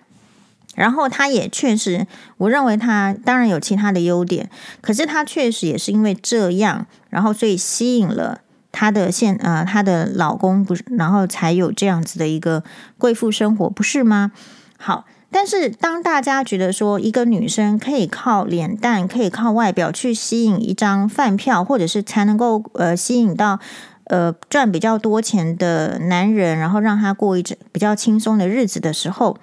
[0.76, 2.08] 然后他也确实，
[2.38, 4.50] 我认为他当然有其他的优点，
[4.82, 12.64] 可是他确实也是因为这样，然后所以吸引了他的现呃他的老公，不是，然后才有这样子的一个
[12.98, 14.32] 贵妇生活，不是吗？
[14.78, 23.60] 好，但是当大家觉得说一个女生可以靠脸蛋，可以靠外表去吸引一张饭票，或者是才能够呃吸引到
[24.06, 29.38] 呃赚比较多钱的男人，然后让他过一比较轻松的日子的时候。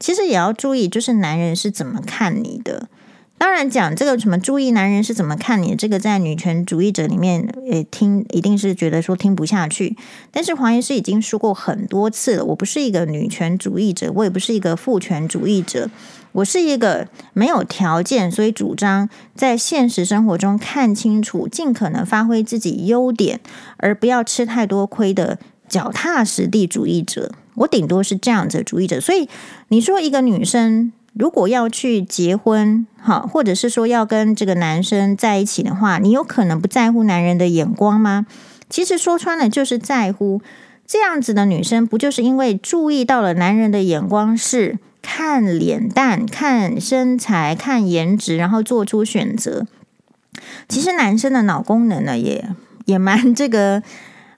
[0.00, 2.88] 其实也要注意，就是男人是怎么看你的。
[3.36, 9.96] 当然，讲这个什么注意男人是怎么看你，这个在女权主义者里面，诶，听一定是觉得说听不下去。
[10.30, 15.88] 但是黄医师已经说过很多次了，我不是一个女权主义者，我也不是一个父权主义者，
[16.32, 23.40] 我是一个没有条件，所以主张在现实生活中看清楚，尽可能发挥自己优点，
[23.78, 27.32] 而不要吃太多亏的脚踏实地主义者。
[27.60, 29.28] 我顶多是这样子的主义者，所以
[29.68, 38.24] 你说一个女生如果要去结婚，哈，或者是说要跟这个男生在一起的话，你有可能不在乎男人的眼光吗？
[38.70, 40.40] 其实说穿了就是在乎。
[40.86, 49.66] 这样子的女生不就是因为注意到了男人的眼光是看脸蛋、看身材、看颜值，然后做出选择。
[50.68, 52.48] 其实男生的脑功能呢，也
[52.86, 53.82] 也蛮这个。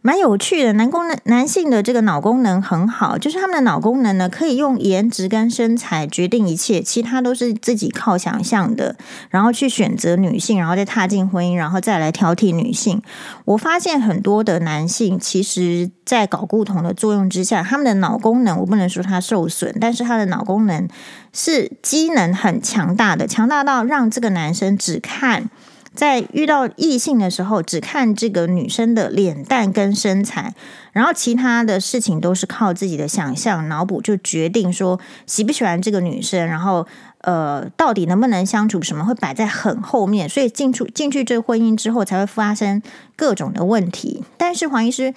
[0.05, 8.97] 蛮有趣的，男功能男性的这个脑功能很好，就是他们的脑功能呢，可以用颜值跟身材决定一切，其他都是自己靠想象的，
[9.31, 13.01] 然后去选择女性，然后再踏进婚姻，然后再来挑剔女性。
[13.45, 20.89] 我发现很多的男性，其实在睾固酮的作用之下，他们的脑功能，我不能说他受损，但是他的脑功能
[21.33, 25.49] 是机能很强大的，强大到让这个男生只看。
[25.95, 30.55] 在遇到异性的时候，只看这个女生的脸蛋跟身材，
[30.93, 36.87] 然后其他的事情都是靠自己的想象脑补，就决定说喜不喜欢这个女生，然后
[37.19, 42.83] 呃，到底能不能相处，什么会摆在很后面，所以进出进去这婚姻之后，才会发生
[43.15, 44.25] 各种的问题。
[44.39, 45.13] 但是黄医师，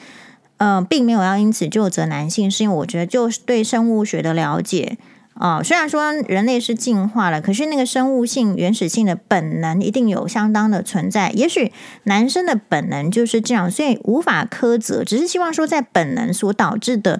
[0.57, 4.97] 呃，并没有要因此就责男性，是因为我觉得就是对生物学的了解。
[5.35, 11.29] 啊、哦，虽然说人类是进化了，可是那个生物性、原始性的本能一定有相当的存在。
[11.31, 15.03] 也许男生的本能就是这样，所以无法苛责。
[15.03, 17.19] 只是希望说，在本能所导致的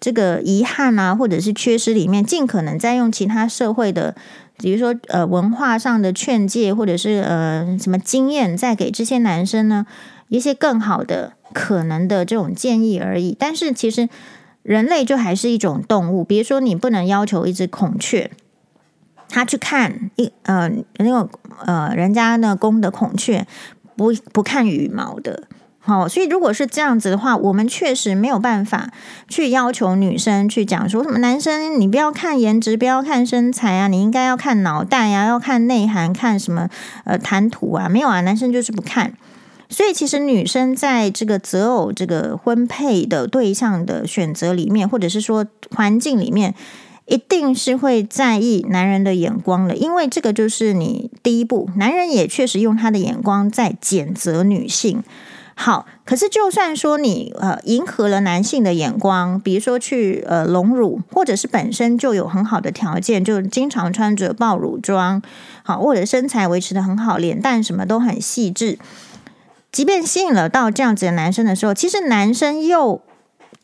[0.00, 4.16] 这个遗憾啊，或者是缺失里面，尽可能再用其他社会的，
[4.58, 9.86] 比如说呃文化上的劝诫，或者是呃什么经验，再给这些男生呢
[10.26, 13.36] 一些更好的可能的这种建议而已。
[13.38, 14.08] 但是其实。
[14.64, 18.30] 人类就还是一种动物，比如说你不能要求一只孔雀，
[19.28, 21.28] 他去看一呃那个
[21.64, 23.46] 呃人家那公的孔雀
[23.94, 25.44] 不不看羽毛的，
[25.78, 28.90] 好、哦，所以如果是这样子的话，我们确实没有办法
[29.28, 36.70] 去要求女生去讲说什么男生你不要看颜值，不要看身材啊，你应该要看脑袋呀、要看内涵，看什么
[37.04, 39.12] 呃谈吐啊，没有啊，男生就是不看。
[39.74, 46.54] 所以，其实女生在这个择偶、这个婚配的对象的选择里面，或者是说环境里面，
[47.06, 51.68] 一定是会在意男人的眼光的，因为这个就是你第一步。
[51.74, 55.02] 男人也确实用他的眼光在检责女性。
[55.56, 65.20] 好，可是就算说你呃迎合了男性的眼光，比如说去呃隆乳，或者是本身就有很好的条件，就经常穿着爆乳装，
[65.64, 68.78] 好，或者身材维持得很好，脸蛋什么都很细致。
[69.74, 73.02] 即便吸引了到这样子的男生的时候，其实男生又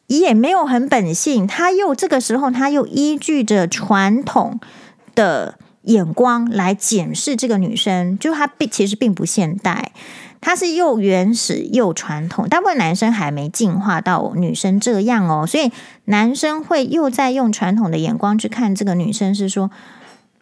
[0.08, 4.58] 也没有很本性，他又这个时候他又依据着传统
[5.14, 9.92] 的眼光来检视这个女生，就他并其实并不现代，
[10.40, 12.48] 他是又原始又传统。
[12.48, 15.70] 大部分男生还没进化到女生这样哦，所以
[16.06, 19.70] 男生会又在用传统的眼光去看这个女生，是说，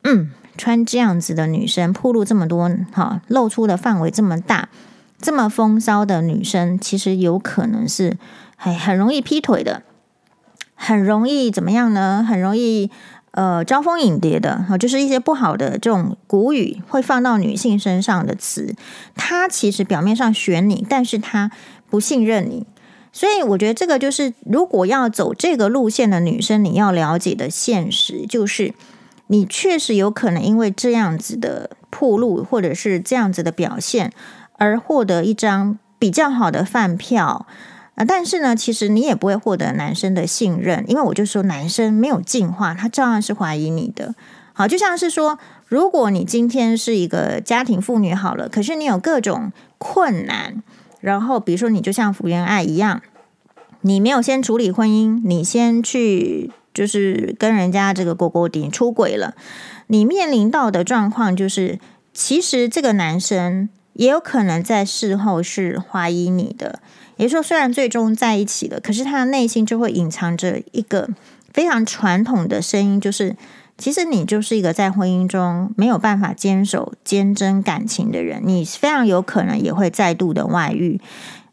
[0.04, 4.70] 嗯，穿这样子的女生，暴露这么多，哈，露出的范围这么大。
[5.20, 8.16] 这么风骚的女生，其实有可能是
[8.56, 9.82] 很很容易劈腿的，
[10.74, 12.24] 很容易怎么样呢？
[12.26, 12.90] 很容易
[13.32, 18.74] 呃招蜂引蝶的，就是一些不好的这种古语会放到女性身上的词。
[19.16, 21.50] 她其实表面上选你，但是她
[21.90, 22.64] 不信任你。
[23.10, 28.72] 所以我觉得这个就是，如果要走这个路线的女生，你要了解的现实就是，
[29.26, 34.12] 你确实有可能因为这样子的铺路，或者是这样子的表现。
[34.58, 37.46] 而获得一张比较好的饭票
[37.94, 44.14] 啊，但是呢，其实你也不会获得男生的信任，因为我就说男生没有进化，他照样是怀疑你的。
[44.52, 50.62] 好，就像是说，如果你今天是一个家庭妇女好了，可是你有各种困难，
[51.00, 53.00] 然后比如说你就像福原爱一样，
[53.80, 59.34] 你没有先处理婚姻，你先去就是跟人家这个勾勾顶出轨了，
[59.86, 61.78] 你面临到的状况就是，
[62.12, 63.68] 其实这个男生。
[63.98, 66.78] 也有可能在事后是怀疑你的，
[67.16, 71.08] 也就是说，虽然最终在一起了，可是他的内心就会隐藏着一个
[71.52, 73.34] 非常传统的声音，就是
[73.76, 81.00] 其实你就是一个在婚姻中没有办法坚守坚贞感情的人，你非常有可能也会再度的外遇。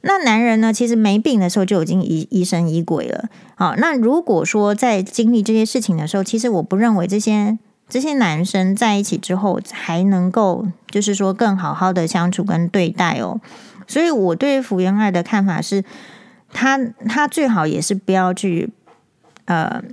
[0.01, 3.27] 那男人呢，其实没病的时候就已经疑疑神疑鬼了。
[3.55, 7.57] 好，那如果说在经历这些事情的时候，其实我不认为这些。
[7.87, 13.39] 这些男生在一起之后还能够，就是说更好好的相处跟对待哦。
[13.87, 15.83] 所以我对福原爱的看法是，
[16.51, 18.71] 他他最好也是不要去，
[19.45, 19.83] 呃，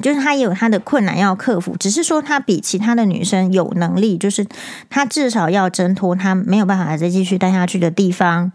[0.00, 4.46] 就是他也有他的困难要克服，只是说他比其他的女生有能力，就是
[4.88, 8.50] 他至少要挣脱他没有办法再继续待下去的地方。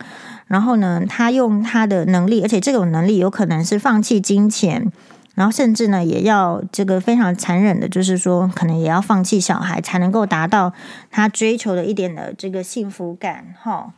[0.48, 4.92] 然后呢，他用他的能力，而且这种能力有可能是放弃金钱。
[5.38, 10.74] 然后甚至呢，也要这个非常残忍的，就是说，可能也要放弃小孩，才能够达到
[11.12, 13.54] 他追求的一点的这个幸福感。
[13.62, 13.94] 哈，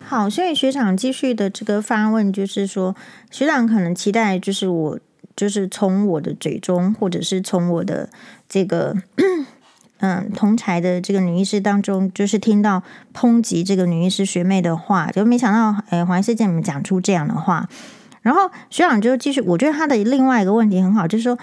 [0.00, 2.96] 好，所以学长继续的这个发问，就是说，
[3.30, 4.98] 学长可能期待，就是我
[5.36, 8.08] 就是从我的嘴中，或者是从我的
[8.48, 8.96] 这个
[9.98, 12.82] 嗯同才的这个女医师当中，就是听到
[13.14, 17.68] 抨击这个女医师学妹的话，就没想到哎黄医师见你们讲出这样的话，
[18.24, 21.38] 然后学长就继续，我觉得他的另外一个问题很好，就是说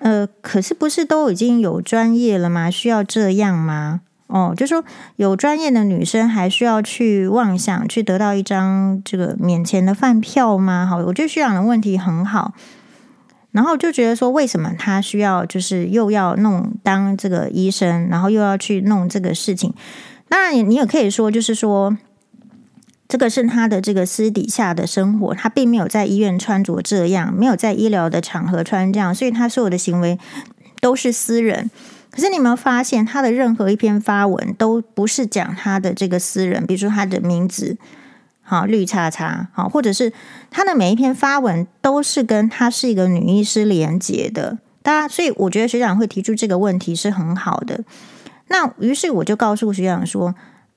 [0.00, 2.68] 呃，可是不是都已经有专业了吗？
[2.68, 4.00] 需要这样吗？
[4.26, 4.82] 哦，就说
[5.16, 10.84] 有专业的女生还需要去妄想去得到一张这个免钱的饭票吗？
[10.90, 12.52] 好，我觉得学长的问题很好，
[13.52, 19.72] 然后就觉得说，为什么他需要就是又要弄当这个医生，然后又要去弄这个事情？
[20.28, 21.96] 当然，你也可以说，就是说
[23.06, 30.18] 这个是他的这个私底下的生活，他并没有在医院穿着这样，没有在医疗的场合穿这样，所以他所有的行为
[30.80, 31.70] 都是私人。
[32.10, 37.76] 可是你有没有发现，他的任何一篇发文都不是讲他的这个私人，比如说他的名字，
[38.42, 40.12] 好绿叉叉，好，或者是
[40.50, 44.58] 他的每一篇发文都是跟他是一个女医师连接的。
[44.82, 47.80] 大家，所以我觉得学长会提出这个问题是很好的。
[48.48, 50.34] 那于是我就告诉学长说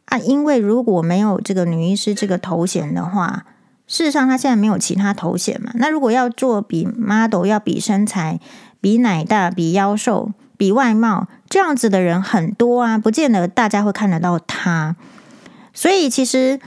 [0.07, 3.45] 啊，因为如果没有这个女医师这个头衔的话，
[3.87, 5.71] 事实上她现在没有其他头衔嘛。
[5.75, 8.39] 那如果要做比 model，要比身材，
[8.81, 10.31] 比奶大，比腰瘦。
[10.59, 14.95] 比外貌这样子的人很多啊，不见得大家会看得到她。
[15.71, 16.59] 所以其实，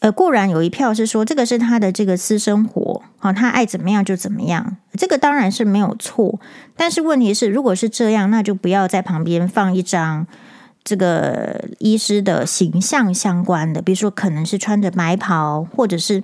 [0.00, 6.40] 呃，固然有一票是说这个是他的这个私生活，好，他爱怎么样就怎么样，这个当然是没有错。
[6.76, 10.26] 但是问题是，如果是这样，那就不要在旁边放一张
[10.86, 16.22] 这个医师的形象相关的，比如说可能是穿着白袍，或者是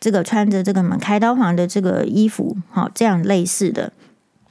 [0.00, 3.92] 这个穿着这个门开刀房的这个衣服，好，这样类似的。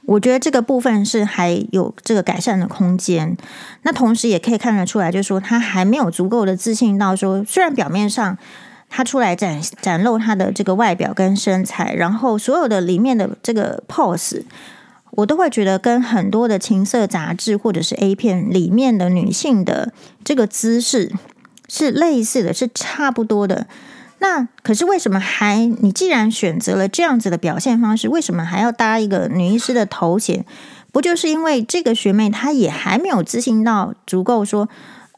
[0.06, 3.36] 我觉得这个部分是还有这个改善的空间。
[3.82, 8.38] 那同时也可以看得出来，就是说他还没有足够的自信到说，虽然表面上
[8.88, 14.44] 他出来展展露他的这个外表跟身材，然后所有的里面的这个 pose，
[15.18, 19.92] 我都会觉得跟很多的情色杂志或者是 A 片里面的女性的
[20.22, 21.12] 这个姿势
[21.68, 23.66] 是类似的，是差不多的。
[24.20, 25.66] 那可是为什么还？
[25.80, 30.44] 你既然选择了这样子的表现方式，为什么还要搭一个女医师的头衔？
[30.92, 34.68] 不就是因为这个学妹她也还没有自信到足够说，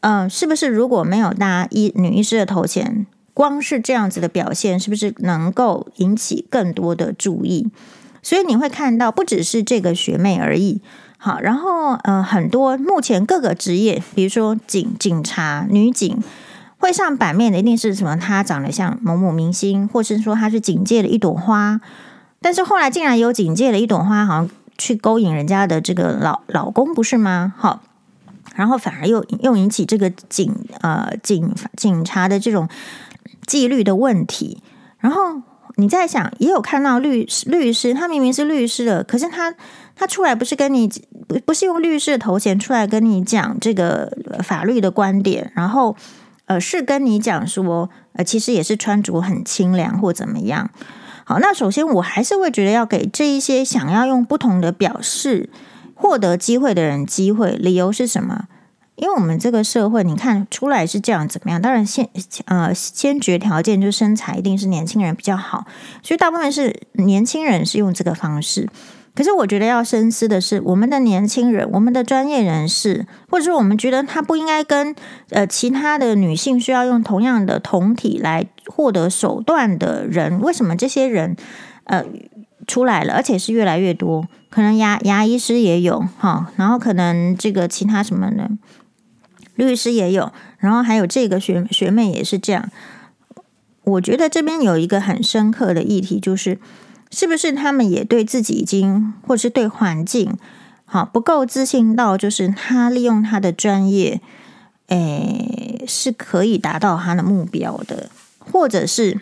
[0.01, 7.67] 嗯、是不是如果没有搭医女医师的头衔，光是这样子的表现，是不是能够引起更多的注意？
[8.21, 10.81] 所以你会看到，不只是这个学妹而已。
[11.17, 16.21] 好，然后呃，很多目前各个职业，比如说警警察、女警。
[16.77, 18.17] 会上版面的一定是什么？
[18.17, 21.79] 她长得像某某明星，或是说她是警界的一朵花。
[22.41, 24.49] 但是后来竟然有警界的一朵花，好像
[24.79, 27.53] 去勾引人家的这个老老公，不是吗？
[27.55, 27.83] 好，
[28.55, 30.51] 然后反而又又引起这个警
[30.81, 32.67] 呃警警察的这种
[33.45, 34.63] 纪律的问题。
[34.97, 35.39] 然后
[35.75, 39.53] 你在想，也有看到律律师，他明明是律师的，可是他
[39.95, 40.87] 他出来不是跟你
[41.27, 44.11] 不不是用律师的头衔出来跟你讲这个
[44.43, 45.95] 法律的观点，然后。
[46.47, 50.69] 呃，是跟你讲说，呃，其实也是穿着很清凉或怎么样。
[51.23, 55.49] 好，那首先我还是会觉得要给这一些想要用不同的表示
[55.95, 57.51] 获得机会的人机会。
[57.51, 58.47] 理由是什么？
[59.01, 61.59] 因为我们这个社会，你看出来是这样怎么样？
[61.59, 62.07] 当然先
[62.45, 65.65] 呃先决条件就是身材一定是年轻人比较好，
[66.03, 68.69] 所以大部分是年轻人是用这个方式。
[69.15, 74.95] 可是我觉得要深思的是，我们的年轻人，我们的专业人士，或者说我们觉得他不应该跟
[75.31, 81.35] 呃其他的女性需要用同样的胴体来获得手段的人，为什么这些人
[81.85, 82.05] 呃
[82.67, 84.27] 出来了，而且是越来越多？
[84.51, 88.47] 可能牙牙医师也有哈，然后可能这个其他什么呢？
[89.65, 92.69] 律师也有，然后还有这个学学妹也是这样。
[93.83, 96.59] 我觉得这边有一个很深刻的议题，就是。
[97.13, 100.37] 是不是他们也对自己已经，或是对环境，
[100.85, 104.21] 好不够自信到，就是他利用他的专业，
[104.87, 108.09] 诶，是可以达到他的目标的，
[108.39, 109.19] 或者是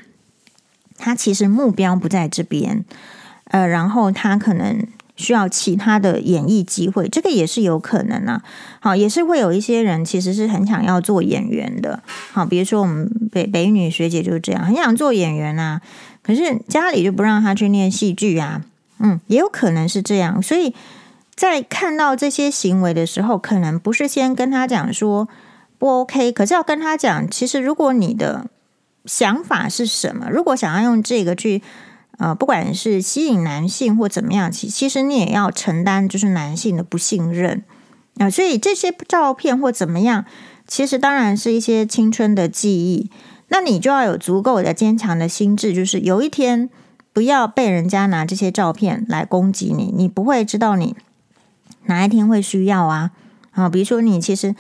[1.00, 2.86] 他其实目标不在这边，
[3.46, 4.86] 呃，然后他可能
[5.20, 8.42] 需要其他的演艺机会，这个也是有可能啊。
[8.80, 12.02] 好，也是会有一些人其实是很想要做演员的，
[12.32, 15.82] 好，比如说我们北北女学姐就是这样，很想做演员啊。
[16.24, 18.62] 可是家里就不让他去念戏剧啊，
[19.00, 20.42] 嗯，也有可能是这样。
[20.42, 20.74] 所以
[21.36, 25.28] 在看到这些行为的时候，可能不是先跟他讲说
[25.78, 28.48] 不 OK，可是要跟他讲，其实如果你的
[29.06, 31.62] 想法是什么，如果想要用这个去
[32.20, 37.64] 呃，不管是吸引男性或怎么样，其其实你也要承担就是男性的不信任
[38.18, 40.26] 啊，所以这些照片或怎么样，
[40.68, 43.10] 其实当然是一些青春的记忆。
[43.48, 46.70] 那你就要有足够的坚强的心智，就是有一天
[47.12, 50.96] 不要被人家拿这些照片来攻击你，你不会知道你
[51.86, 53.12] 哪一天会需要啊。
[53.52, 54.56] 啊，比如说你其实，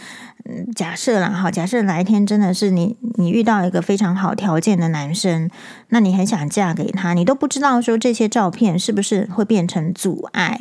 [0.46, 5.50] 嗯，假设啦，哈，假设哪一天真的是你，你遇到一个非常好条件的男生，
[5.90, 10.60] 那你很想嫁给他，你都不知道说这些照片是不是会变成阻碍，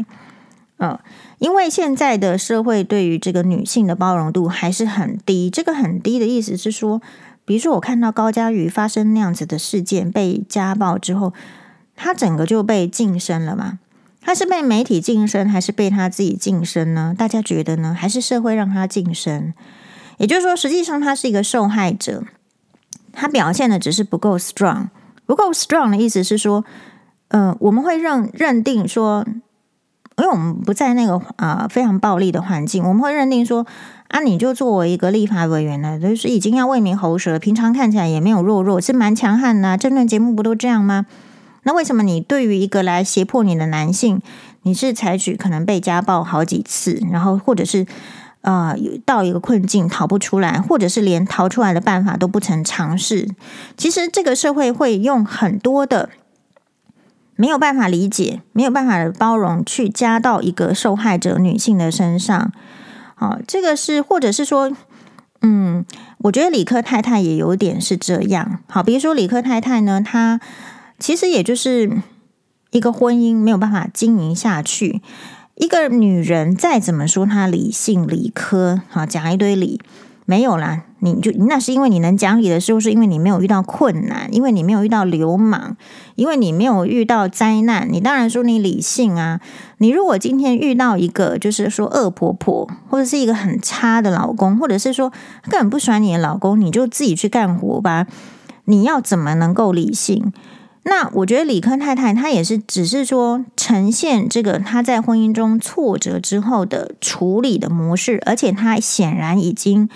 [0.79, 0.99] 嗯，
[1.39, 5.51] 因为现在的社会对于这个女性的包容度还是很低。
[5.51, 7.01] 这个很低的意思是说，
[7.45, 11.33] 比如说我看到高嘉瑜发生那样子的事件，被家暴之后，
[11.97, 13.79] 他整个就被晋升了嘛。
[14.29, 17.15] 他是被媒体晋升，还是被他自己晋升呢？
[17.17, 17.97] 大家觉得呢？
[17.99, 19.55] 还是社会让他晋升？
[20.19, 22.23] 也就是说，实际上他是一个受害者，
[23.11, 24.89] 他表现的只是不够 strong。
[25.25, 26.63] 不够 strong 的意思是说，
[27.29, 29.25] 呃，我们会认认定说，
[30.19, 33.67] 因为我们不在那个啊、呃、非常暴力的环境，我们会认定说，
[34.09, 39.77] 啊，你就作为一个立法委员呢，就是已经要为民喉舌，平常看起来也没有弱弱，是蛮强悍的、啊。
[39.79, 41.07] 政论节目不都这样吗？
[41.65, 44.23] 那为什么你对于一个来胁迫你的男性，
[44.63, 47.87] 你是采取可能被家暴好几次，然后或者是
[48.41, 53.29] 呃到一个困境逃不出来，或者是连逃出来的办法都不曾尝试？
[53.77, 56.09] 其实这个社会会用很多的
[57.37, 62.51] 没有办法理解、没有办法包容去加到一个受害者女性的身上。
[63.15, 64.73] 好，这个是或者是说，
[65.43, 65.85] 嗯，
[66.19, 68.61] 我觉得理科太太也有点是这样。
[68.69, 70.41] 好，比如说理科太太呢，她。
[70.99, 71.91] 其实也就是
[72.71, 75.01] 一个婚姻没有办法经营下去。
[75.55, 79.81] 一个女人再怎么说她理性理科，好讲一堆理，
[80.25, 80.83] 没有啦。
[81.01, 85.77] 你就那是因为你能讲理的时候，是因为你没有遇到困难，因为你没有遇到流氓，
[86.17, 87.89] 因为你没有遇到灾难。
[87.91, 89.41] 你当然说你理性啊。
[89.79, 95.13] 你如果今天遇到一个就是说恶婆婆，或者是一个很差的老公，或者是说
[95.49, 98.07] 根本不喜欢你的老公，你就自己去干活吧。
[98.65, 100.33] 你要怎么能够理性？
[100.91, 109.91] 那我觉得李科太太她也是，只是说呈现这个她在婚姻中挫折之后的处理的模式，而且她显然已经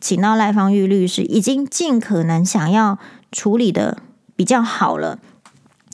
[0.00, 2.98] 请到赖芳玉律师，已经尽可能想要
[3.30, 3.98] 处理的
[4.34, 5.18] 比较好了。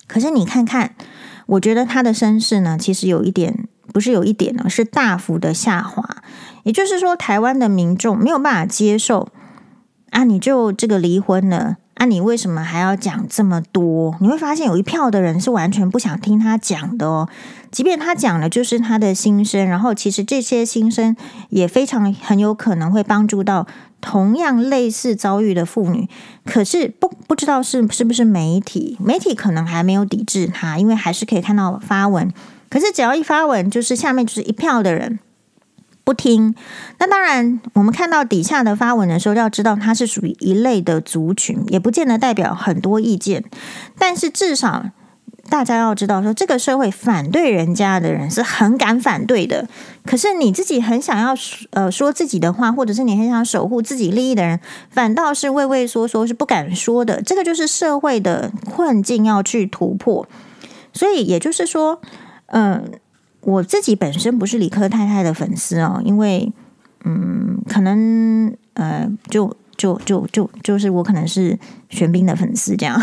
[0.07, 0.94] 可是你看看，
[1.47, 6.22] 我觉得她的声势呢，其实有一点不是有一点呢，是大幅的下滑。
[6.62, 9.28] 也就是说，台湾的民众没有办法接受
[10.11, 11.78] 啊，你就这个离婚了。
[11.97, 14.14] 啊，你为什么还要讲这么多？
[14.20, 17.26] 你会发现有一票的人是完全不想听他讲的哦。
[17.70, 21.16] 即便他讲的就是他的心声，然后其实这些心声
[21.49, 23.66] 也非常很有可能会帮助到
[24.03, 26.07] 同样类似遭遇的妇女。
[26.44, 32.30] 可是不不知道是是不是媒体，媒体可能还没有抵制他，因为还是可以看到发文。
[32.68, 35.18] 可是只要一发文，就是下面就是一票的人。
[36.07, 36.55] 不听，
[37.01, 43.43] 那当然，我们看到底下的发文的时候，要知道它是属于一类的族群，也不见得代表很多意见。
[43.99, 44.85] 但是至少
[45.51, 49.67] 大家要知道，说这个社会反对人家的人是很敢反对的。
[50.05, 51.35] 可是你自己很想要
[51.71, 57.21] 呃说自己的话，或者是你很想守护自己利益的人，反倒是畏畏缩缩，是不敢说的。
[57.21, 60.29] 这个就是社会的困境要去突破。
[60.93, 62.01] 所以也就是说，
[62.47, 62.93] 嗯、
[63.47, 66.53] 我自己本身不是理科太太的粉丝哦，因为
[67.05, 71.57] 嗯，可能呃，就就就就就是我可能是
[71.88, 73.01] 玄彬的粉丝这样，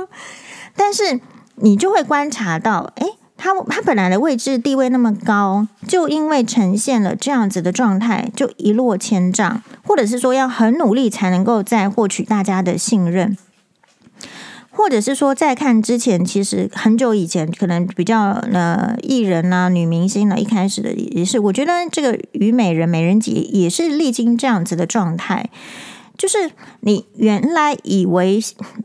[0.74, 1.20] 但是
[1.56, 3.06] 你就会观察到，诶，
[3.36, 13.36] 他他本来的位置地位那么高，就因为呈现了这样子的状态，就一落千丈，或者是说要很努力才能够再获取大家的信任。
[14.76, 25.48] 或者是说，在看之前，其实很久以前，可能比较呃艺人啊、女明星呢，一开始的也是，我觉得这个虞美人、美人姐也是历经这样子的状态，
[26.18, 26.50] 就是
[26.80, 28.38] 你原来以为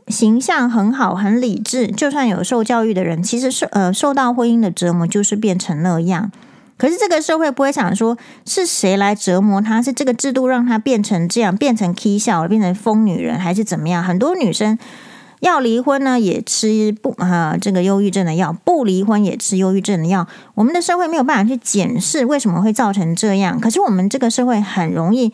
[0.08, 6.32] 形象很好、很理智，就算有受教育的人，其实是呃受到婚姻的折磨，就是变成那样。
[6.78, 8.16] 可是这个社会不会想说
[8.46, 14.02] 是谁来折磨她，是这个制度让她变成这样，变成 K 笑，变成疯女人，还是怎么样？
[14.02, 14.78] 很多女生。
[15.42, 20.28] 要离婚呢，也吃不啊这个忧郁症的药；不离婚也吃忧郁症的药。
[20.54, 25.32] 我们的社会没有办法去检视为什么会造成这样，可是我们这个社会很容易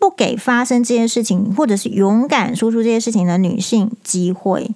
[0.00, 4.68] 不给发生这些事情，或者是勇敢说出这些事情的女性机会。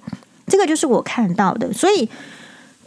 [0.46, 1.72] 这个就是我看到的。
[1.72, 2.08] 所以，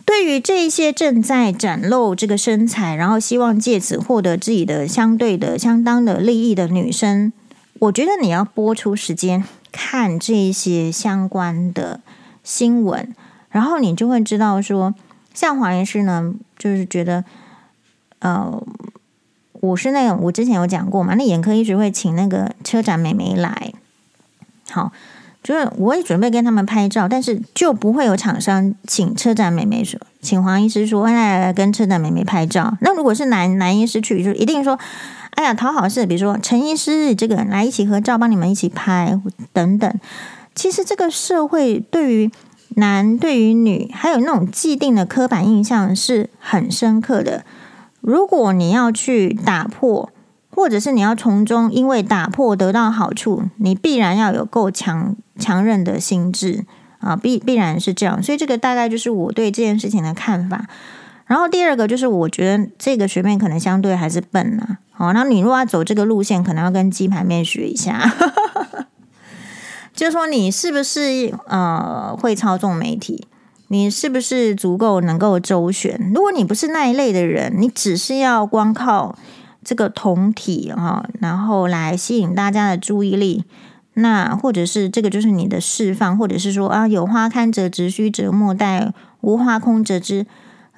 [0.05, 7.33] 对于这一些正在展露这个身材，然后希望借此获得自己的相对的、相当的利益的女生，
[7.79, 9.43] 我觉得你要播出时间。
[9.73, 11.99] 看这些相关的
[12.43, 13.13] 新闻，
[13.49, 14.93] 然后你就会知道说，
[15.33, 17.25] 像黄医师呢，就是觉得，
[18.19, 18.63] 呃，
[19.53, 23.73] 我是那种我之前有讲过嘛，那眼科医学会请那个车展美眉来，
[24.69, 24.91] 好，
[25.43, 32.77] 就是我也准备跟他们拍照，但是就不会有厂商请车展美眉说，请黄医师说，来来来跟车展美眉拍照。
[32.79, 34.79] 那如果是男男医师去，就一定说，
[35.31, 39.19] 哎呀，讨好是，比如说陈医师这个来一起合照，帮你们一起拍
[39.51, 39.93] 等等。
[40.55, 42.31] 其实这个社会对于
[42.75, 47.43] 男对于女，还有那种既定的刻板印象是很深刻的。
[47.99, 50.09] 如果你要去打破。
[50.55, 56.63] 或者是你要从中因为打破得到好处，你必然要有够强强韧的心智
[56.99, 58.21] 啊，必必然是这样。
[58.21, 60.65] 所以这个大概就是我对这件事情的看法。
[61.25, 64.77] 然后第二个就是，我觉得这个学妹可能相对还是笨啊。
[64.91, 68.13] 好，那你如果要走这个路线，可能要跟鸡排妹学一下，
[69.95, 73.25] 就说你是不是呃会操纵媒体，
[73.69, 76.11] 你是不是足够能够周旋？
[76.13, 79.15] 如果你不是那一类的人，你只是要光靠。
[79.63, 83.43] 这个同体啊，然后来吸引大家的注意力，
[83.93, 90.25] 那或者是这个就是你的释放，或者是说啊，有花堪折直须折莫待，无花空折枝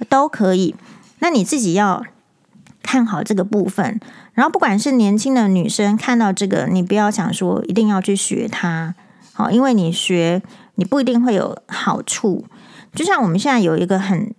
[0.08, 0.76] 都可以。
[1.20, 2.04] 那你自己要
[2.84, 4.00] 看好这个部分，
[4.34, 8.94] 然后不管是年轻的女生看到这个，你不要想说一定要去学它，
[9.34, 10.42] 好，因为你学
[10.76, 12.46] 你不一定会有好处。
[12.94, 14.34] 就像我们现在有一个很。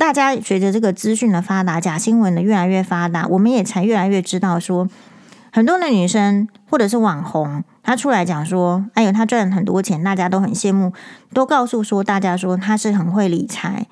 [0.00, 4.88] 大家随着这个资讯的发达，假新闻的越来越发达，我们也才越来越知道说，
[5.52, 10.94] 很多的女生或者是网红，她出来讲说，哎呦，她赚了很多钱，大家都很羡慕，
[11.34, 13.86] 都告诉说大家说她是很会理财。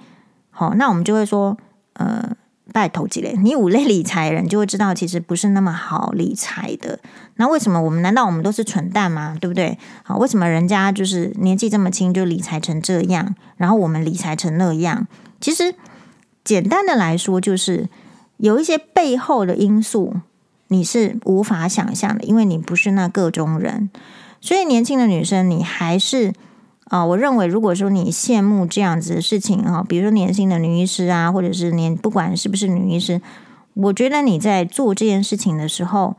[0.49, 1.59] 好，那我们就会说，
[1.93, 2.31] 呃，
[2.73, 7.01] 拜投几类，你五类理财人就会知道，其实不是那么好理财的。
[7.37, 8.01] 那为什么我们？
[8.01, 9.37] 难道我们都是蠢蛋吗？
[9.39, 9.77] 对不对？
[10.05, 15.07] 好，为什么人家就是年纪这么轻就理财成这样，然后我们理财成那样？
[15.39, 15.75] 其实。
[16.48, 17.90] 简单的来说，就是
[18.38, 20.16] 有一些背后的因素
[20.68, 23.90] 你是无法想象的，因为你不是那个中人。
[24.42, 26.34] 所以，年轻的女生，你还是
[26.90, 33.22] 啊，我认为，如果说你羡慕这样子的事情啊，比如说年轻的女医师啊，或者是年不管是不是女医师，
[33.74, 36.18] 我觉得你在做这件事情的时候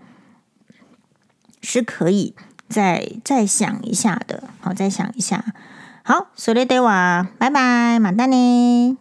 [1.61, 2.35] 是可以
[2.67, 4.45] 再再想一下的。
[4.61, 5.45] 好，再想一下。
[6.03, 8.97] 好，それでは，拜拜，马丹尼。